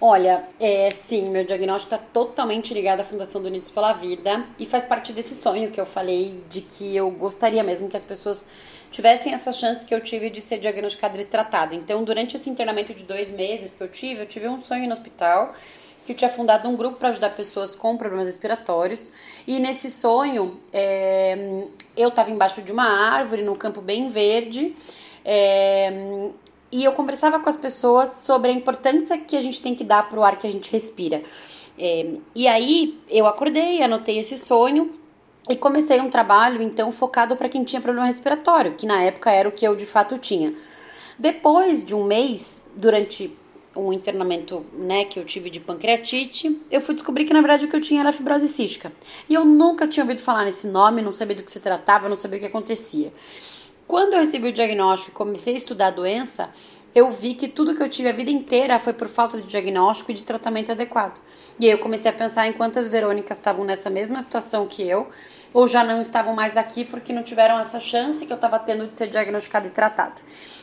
Olha, 0.00 0.44
é, 0.60 0.90
sim, 0.92 1.28
meu 1.28 1.44
diagnóstico 1.44 1.92
está 1.92 2.06
totalmente 2.12 2.72
ligado 2.72 3.00
à 3.00 3.04
Fundação 3.04 3.42
do 3.42 3.48
Unidos 3.48 3.68
pela 3.68 3.92
Vida 3.92 4.44
e 4.56 4.64
faz 4.64 4.84
parte 4.84 5.12
desse 5.12 5.34
sonho 5.34 5.72
que 5.72 5.80
eu 5.80 5.84
falei 5.84 6.40
de 6.48 6.60
que 6.60 6.94
eu 6.94 7.10
gostaria 7.10 7.64
mesmo 7.64 7.88
que 7.88 7.96
as 7.96 8.04
pessoas 8.04 8.46
tivessem 8.92 9.34
essa 9.34 9.50
chance 9.50 9.84
que 9.84 9.92
eu 9.92 10.00
tive 10.00 10.30
de 10.30 10.40
ser 10.40 10.58
diagnosticada 10.58 11.20
e 11.20 11.24
tratada. 11.24 11.74
Então, 11.74 12.04
durante 12.04 12.36
esse 12.36 12.48
internamento 12.48 12.94
de 12.94 13.02
dois 13.02 13.32
meses 13.32 13.74
que 13.74 13.82
eu 13.82 13.88
tive, 13.88 14.22
eu 14.22 14.26
tive 14.26 14.46
um 14.46 14.60
sonho 14.60 14.86
no 14.86 14.92
hospital 14.92 15.52
que 16.06 16.12
eu 16.12 16.16
tinha 16.16 16.30
fundado 16.30 16.68
um 16.68 16.76
grupo 16.76 16.96
para 16.96 17.08
ajudar 17.08 17.30
pessoas 17.30 17.74
com 17.74 17.96
problemas 17.96 18.26
respiratórios. 18.26 19.12
E 19.48 19.58
nesse 19.58 19.90
sonho, 19.90 20.60
é, 20.72 21.36
eu 21.96 22.08
estava 22.08 22.30
embaixo 22.30 22.62
de 22.62 22.70
uma 22.70 22.86
árvore, 22.86 23.42
num 23.42 23.56
campo 23.56 23.82
bem 23.82 24.08
verde, 24.08 24.74
é, 25.24 26.30
e 26.70 26.84
eu 26.84 26.92
conversava 26.92 27.40
com 27.40 27.48
as 27.48 27.56
pessoas 27.56 28.08
sobre 28.08 28.50
a 28.50 28.54
importância 28.54 29.16
que 29.18 29.36
a 29.36 29.40
gente 29.40 29.62
tem 29.62 29.74
que 29.74 29.84
dar 29.84 30.08
para 30.08 30.18
o 30.18 30.24
ar 30.24 30.38
que 30.38 30.46
a 30.46 30.52
gente 30.52 30.70
respira. 30.70 31.22
É, 31.78 32.14
e 32.34 32.48
aí 32.48 32.98
eu 33.08 33.26
acordei, 33.26 33.82
anotei 33.82 34.18
esse 34.18 34.36
sonho 34.36 34.92
e 35.48 35.56
comecei 35.56 36.00
um 36.00 36.10
trabalho 36.10 36.60
então 36.60 36.90
focado 36.92 37.36
para 37.36 37.48
quem 37.48 37.64
tinha 37.64 37.80
problema 37.80 38.06
respiratório, 38.06 38.74
que 38.74 38.86
na 38.86 39.02
época 39.02 39.30
era 39.30 39.48
o 39.48 39.52
que 39.52 39.66
eu 39.66 39.74
de 39.74 39.86
fato 39.86 40.18
tinha. 40.18 40.54
Depois 41.18 41.84
de 41.84 41.94
um 41.94 42.04
mês, 42.04 42.68
durante 42.76 43.36
um 43.74 43.92
internamento 43.92 44.64
né, 44.72 45.04
que 45.04 45.18
eu 45.18 45.24
tive 45.24 45.50
de 45.50 45.60
pancreatite, 45.60 46.60
eu 46.70 46.80
fui 46.80 46.94
descobrir 46.94 47.24
que 47.24 47.32
na 47.32 47.40
verdade 47.40 47.64
o 47.64 47.68
que 47.68 47.76
eu 47.76 47.80
tinha 47.80 48.00
era 48.00 48.12
fibrose 48.12 48.48
cística. 48.48 48.92
E 49.28 49.34
eu 49.34 49.44
nunca 49.44 49.86
tinha 49.86 50.02
ouvido 50.04 50.20
falar 50.20 50.44
nesse 50.44 50.66
nome, 50.66 51.00
não 51.00 51.12
sabia 51.12 51.36
do 51.36 51.42
que 51.42 51.52
se 51.52 51.60
tratava, 51.60 52.08
não 52.08 52.16
sabia 52.16 52.38
o 52.38 52.40
que 52.40 52.46
acontecia. 52.46 53.12
Quando 53.88 54.12
eu 54.12 54.18
recebi 54.18 54.48
o 54.48 54.52
diagnóstico 54.52 55.12
e 55.12 55.14
comecei 55.14 55.54
a 55.54 55.56
estudar 55.56 55.86
a 55.86 55.90
doença, 55.90 56.50
eu 56.94 57.10
vi 57.10 57.32
que 57.32 57.48
tudo 57.48 57.74
que 57.74 57.82
eu 57.82 57.88
tive 57.88 58.10
a 58.10 58.12
vida 58.12 58.30
inteira 58.30 58.78
foi 58.78 58.92
por 58.92 59.08
falta 59.08 59.38
de 59.38 59.44
diagnóstico 59.44 60.10
e 60.10 60.14
de 60.14 60.24
tratamento 60.24 60.70
adequado. 60.70 61.22
E 61.58 61.64
aí 61.64 61.72
eu 61.72 61.78
comecei 61.78 62.10
a 62.10 62.14
pensar 62.14 62.46
em 62.46 62.52
quantas 62.52 62.86
Verônicas 62.86 63.38
estavam 63.38 63.64
nessa 63.64 63.88
mesma 63.88 64.20
situação 64.20 64.66
que 64.66 64.86
eu, 64.86 65.08
ou 65.54 65.66
já 65.66 65.82
não 65.82 66.02
estavam 66.02 66.34
mais 66.34 66.58
aqui 66.58 66.84
porque 66.84 67.14
não 67.14 67.22
tiveram 67.22 67.58
essa 67.58 67.80
chance 67.80 68.26
que 68.26 68.32
eu 68.32 68.36
estava 68.36 68.58
tendo 68.58 68.86
de 68.88 68.94
ser 68.94 69.06
diagnosticada 69.06 69.68
e 69.68 69.70
tratada. 69.70 70.20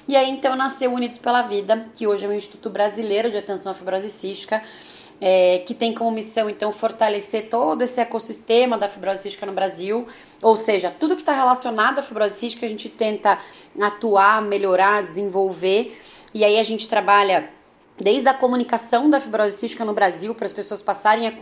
E 0.08 0.16
aí 0.16 0.30
então 0.30 0.56
nasceu 0.56 0.94
Unidos 0.94 1.18
pela 1.18 1.42
Vida, 1.42 1.90
que 1.96 2.06
hoje 2.06 2.28
é 2.28 2.30
um 2.30 2.34
Instituto 2.34 2.70
Brasileiro 2.70 3.32
de 3.32 3.38
Atenção 3.38 3.72
à 3.72 3.76
Fibrose 3.76 4.12
Cística, 4.12 4.62
é, 5.20 5.60
que 5.60 5.74
tem 5.74 5.94
como 5.94 6.12
missão 6.12 6.50
então 6.50 6.72
fortalecer 6.72 7.50
todo 7.50 7.82
esse 7.82 8.00
ecossistema 8.00 8.78
da 8.78 8.90
fibrose 8.90 9.24
cística 9.24 9.46
no 9.46 9.54
Brasil, 9.54 10.08
ou 10.42 10.58
seja, 10.58 10.94
tudo 11.00 11.16
que 11.16 11.22
está 11.22 11.34
relacionado 11.34 12.00
à 12.00 12.02
fibrose 12.02 12.36
cística 12.36 12.66
a 12.66 12.70
gente 12.70 12.90
tenta 12.90 13.40
atuar, 13.80 14.42
melhorar, 14.42 15.04
desenvolver, 15.04 16.00
e 16.34 16.44
aí 16.44 16.60
a 16.60 16.64
gente 16.64 16.88
trabalha 16.88 17.50
desde 17.98 18.28
a 18.28 18.34
comunicação 18.34 19.10
da 19.10 19.20
fibrose 19.20 19.58
cística 19.58 19.86
no 19.86 19.94
Brasil 19.94 20.36
para 20.36 20.46
as 20.46 20.54
pessoas 20.54 20.82
passarem 20.82 21.28
a 21.28 21.34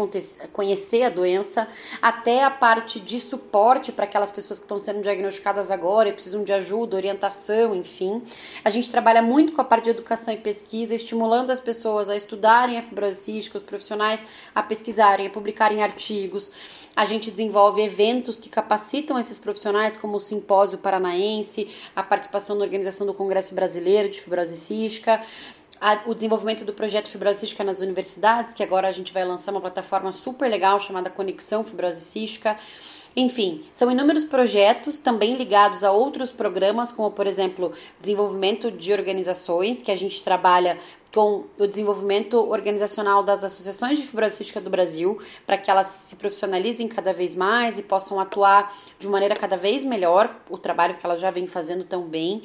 conhecer 0.51 1.03
a 1.03 1.09
doença, 1.09 1.67
até 2.01 2.43
a 2.43 2.51
parte 2.51 2.99
de 2.99 3.19
suporte 3.19 3.91
para 3.91 4.05
aquelas 4.05 4.29
pessoas 4.29 4.59
que 4.59 4.65
estão 4.65 4.79
sendo 4.79 5.01
diagnosticadas 5.01 5.71
agora 5.71 6.09
e 6.09 6.13
precisam 6.13 6.43
de 6.43 6.53
ajuda, 6.53 6.95
orientação, 6.95 7.75
enfim. 7.75 8.21
A 8.63 8.69
gente 8.69 8.91
trabalha 8.91 9.21
muito 9.21 9.53
com 9.53 9.61
a 9.61 9.65
parte 9.65 9.85
de 9.85 9.89
educação 9.91 10.33
e 10.33 10.37
pesquisa, 10.37 10.93
estimulando 10.93 11.49
as 11.49 11.59
pessoas 11.59 12.07
a 12.07 12.15
estudarem 12.15 12.77
a 12.77 12.81
fibrose 12.81 13.19
cística, 13.19 13.57
os 13.57 13.63
profissionais 13.63 14.25
a 14.53 14.61
pesquisarem, 14.61 15.27
a 15.27 15.29
publicarem 15.31 15.81
artigos. 15.81 16.51
A 16.95 17.05
gente 17.05 17.31
desenvolve 17.31 17.81
eventos 17.81 18.39
que 18.39 18.49
capacitam 18.49 19.17
esses 19.17 19.39
profissionais, 19.39 19.97
como 19.97 20.17
o 20.17 20.19
Simpósio 20.19 20.77
Paranaense, 20.77 21.67
a 21.95 22.03
participação 22.03 22.55
na 22.55 22.63
organização 22.63 23.07
do 23.07 23.15
Congresso 23.15 23.55
Brasileiro 23.55 24.09
de 24.09 24.21
Fibrose 24.21 24.55
Cística 24.55 25.19
a, 25.83 25.99
o 26.05 26.13
desenvolvimento 26.13 26.63
do 26.63 26.71
projeto 26.71 27.09
Fibrose 27.09 27.41
Cística 27.41 27.61
nas 27.61 27.81
universidades, 27.81 28.53
que 28.53 28.63
agora 28.63 28.87
a 28.87 28.91
gente 28.93 29.11
vai 29.11 29.25
lançar 29.25 29.51
uma 29.51 29.59
plataforma 29.59 30.13
super 30.13 30.49
legal 30.49 30.79
chamada 30.79 31.09
Conexão 31.09 31.61
Fibrose 31.61 31.99
Cística. 31.99 32.57
Enfim, 33.13 33.65
são 33.69 33.91
inúmeros 33.91 34.23
projetos 34.23 34.97
também 34.99 35.33
ligados 35.33 35.83
a 35.83 35.91
outros 35.91 36.31
programas, 36.31 36.89
como 36.89 37.11
por 37.11 37.27
exemplo, 37.27 37.73
desenvolvimento 37.99 38.71
de 38.71 38.93
organizações, 38.93 39.81
que 39.81 39.91
a 39.91 39.95
gente 39.97 40.23
trabalha 40.23 40.79
com 41.13 41.45
o 41.59 41.67
desenvolvimento 41.67 42.37
organizacional 42.37 43.21
das 43.21 43.43
associações 43.43 43.97
de 43.97 44.07
fibrose 44.07 44.37
cística 44.37 44.61
do 44.61 44.69
Brasil, 44.69 45.21
para 45.45 45.57
que 45.57 45.69
elas 45.69 45.85
se 45.87 46.15
profissionalizem 46.15 46.87
cada 46.87 47.11
vez 47.11 47.35
mais 47.35 47.77
e 47.77 47.83
possam 47.83 48.19
atuar 48.21 48.73
de 48.97 49.07
maneira 49.07 49.35
cada 49.35 49.57
vez 49.57 49.83
melhor 49.83 50.33
o 50.49 50.57
trabalho 50.57 50.95
que 50.95 51.05
elas 51.05 51.19
já 51.19 51.29
vêm 51.29 51.45
fazendo 51.45 51.83
tão 51.83 52.03
bem. 52.03 52.41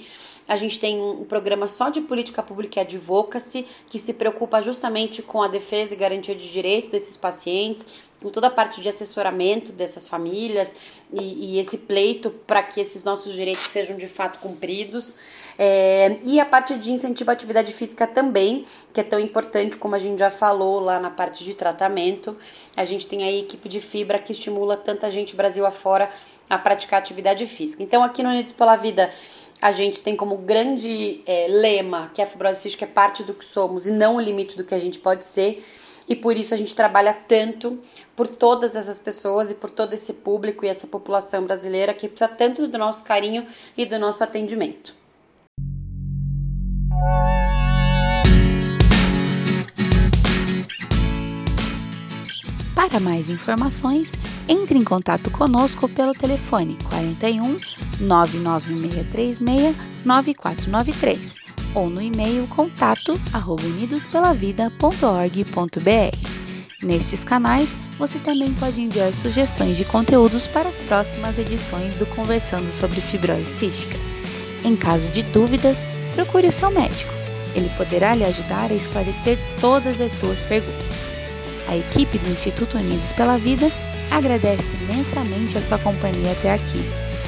A 0.48 0.56
gente 0.56 0.80
tem 0.80 0.98
um 0.98 1.24
programa 1.24 1.68
só 1.68 1.90
de 1.90 2.00
política 2.00 2.42
pública 2.42 2.80
e 2.80 2.82
advocacy, 2.82 3.66
que 3.90 3.98
se 3.98 4.14
preocupa 4.14 4.62
justamente 4.62 5.20
com 5.20 5.42
a 5.42 5.48
defesa 5.48 5.94
e 5.94 5.96
garantia 5.96 6.34
de 6.34 6.50
direito 6.50 6.90
desses 6.90 7.18
pacientes, 7.18 8.00
com 8.20 8.30
toda 8.30 8.48
a 8.48 8.50
parte 8.50 8.80
de 8.80 8.88
assessoramento 8.88 9.72
dessas 9.72 10.08
famílias 10.08 10.74
e, 11.12 11.54
e 11.54 11.58
esse 11.58 11.78
pleito 11.78 12.30
para 12.46 12.62
que 12.62 12.80
esses 12.80 13.04
nossos 13.04 13.34
direitos 13.34 13.66
sejam 13.66 13.96
de 13.96 14.06
fato 14.06 14.38
cumpridos. 14.38 15.14
É, 15.60 16.18
e 16.22 16.38
a 16.38 16.46
parte 16.46 16.76
de 16.76 16.92
incentivo 16.92 17.30
à 17.30 17.32
atividade 17.32 17.72
física 17.72 18.06
também, 18.06 18.64
que 18.92 19.00
é 19.00 19.02
tão 19.02 19.18
importante 19.18 19.76
como 19.76 19.94
a 19.94 19.98
gente 19.98 20.18
já 20.18 20.30
falou 20.30 20.78
lá 20.78 21.00
na 21.00 21.10
parte 21.10 21.44
de 21.44 21.52
tratamento. 21.52 22.36
A 22.76 22.84
gente 22.84 23.06
tem 23.06 23.24
a 23.24 23.30
equipe 23.32 23.68
de 23.68 23.80
fibra 23.80 24.18
que 24.18 24.32
estimula 24.32 24.76
tanta 24.76 25.10
gente 25.10 25.34
Brasil 25.34 25.66
afora 25.66 26.10
a 26.48 26.56
praticar 26.56 27.00
atividade 27.00 27.44
física. 27.46 27.82
Então, 27.82 28.02
aqui 28.02 28.22
no 28.22 28.30
Unidos 28.30 28.52
pela 28.52 28.76
Vida, 28.76 29.10
a 29.60 29.72
gente 29.72 30.00
tem 30.00 30.14
como 30.14 30.36
grande 30.36 31.20
é, 31.26 31.46
lema 31.48 32.10
que 32.14 32.22
a 32.22 32.26
fibrose 32.26 32.60
cística 32.60 32.84
é 32.84 32.88
parte 32.88 33.22
do 33.22 33.34
que 33.34 33.44
somos 33.44 33.86
e 33.86 33.90
não 33.90 34.16
o 34.16 34.20
limite 34.20 34.56
do 34.56 34.64
que 34.64 34.74
a 34.74 34.78
gente 34.78 34.98
pode 34.98 35.24
ser. 35.24 35.64
E 36.08 36.16
por 36.16 36.36
isso 36.36 36.54
a 36.54 36.56
gente 36.56 36.74
trabalha 36.74 37.12
tanto 37.12 37.78
por 38.16 38.26
todas 38.26 38.74
essas 38.74 38.98
pessoas 38.98 39.50
e 39.50 39.54
por 39.54 39.70
todo 39.70 39.92
esse 39.92 40.14
público 40.14 40.64
e 40.64 40.68
essa 40.68 40.86
população 40.86 41.44
brasileira 41.44 41.92
que 41.92 42.08
precisa 42.08 42.28
tanto 42.28 42.66
do 42.66 42.78
nosso 42.78 43.04
carinho 43.04 43.46
e 43.76 43.84
do 43.84 43.98
nosso 43.98 44.24
atendimento. 44.24 44.97
Para 52.78 53.00
mais 53.00 53.28
informações, 53.28 54.12
entre 54.46 54.78
em 54.78 54.84
contato 54.84 55.32
conosco 55.32 55.88
pelo 55.88 56.14
telefone 56.14 56.78
41 56.88 57.56
99636 57.98 59.74
9493 60.04 61.40
ou 61.74 61.90
no 61.90 62.00
e-mail 62.00 62.46
contato 62.46 63.20
unidospelavida.org.br. 63.34 66.16
Nestes 66.80 67.24
canais, 67.24 67.76
você 67.98 68.20
também 68.20 68.54
pode 68.54 68.80
enviar 68.80 69.12
sugestões 69.12 69.76
de 69.76 69.84
conteúdos 69.84 70.46
para 70.46 70.68
as 70.68 70.78
próximas 70.78 71.36
edições 71.36 71.96
do 71.96 72.06
Conversando 72.06 72.70
sobre 72.70 73.00
Fibrose 73.00 73.58
Cística. 73.58 73.98
Em 74.64 74.76
caso 74.76 75.10
de 75.10 75.24
dúvidas, 75.24 75.84
procure 76.14 76.46
o 76.46 76.52
seu 76.52 76.70
médico. 76.70 77.12
Ele 77.56 77.68
poderá 77.76 78.14
lhe 78.14 78.24
ajudar 78.24 78.70
a 78.70 78.74
esclarecer 78.74 79.36
todas 79.60 80.00
as 80.00 80.12
suas 80.12 80.38
perguntas. 80.42 81.17
A 81.68 81.76
equipe 81.76 82.18
do 82.18 82.30
Instituto 82.30 82.78
Unidos 82.78 83.12
pela 83.12 83.36
Vida 83.38 83.70
agradece 84.10 84.74
imensamente 84.82 85.58
a 85.58 85.62
sua 85.62 85.78
companhia 85.78 86.32
até 86.32 86.54
aqui. 86.54 86.82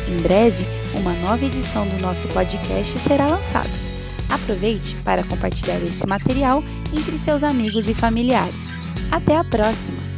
Em 0.09 0.17
breve, 0.23 0.65
uma 0.95 1.13
nova 1.13 1.45
edição 1.45 1.87
do 1.87 1.99
nosso 1.99 2.27
podcast 2.29 2.99
será 2.99 3.29
lançado. 3.29 3.71
Aproveite 4.31 4.97
para 5.05 5.23
compartilhar 5.25 5.81
este 5.83 6.07
material 6.07 6.65
entre 6.93 7.19
seus 7.19 7.43
amigos 7.43 7.87
e 7.89 7.95
familiares. 7.95 8.69
Até 9.11 9.37
a 9.37 9.45
próxima! 9.45 10.10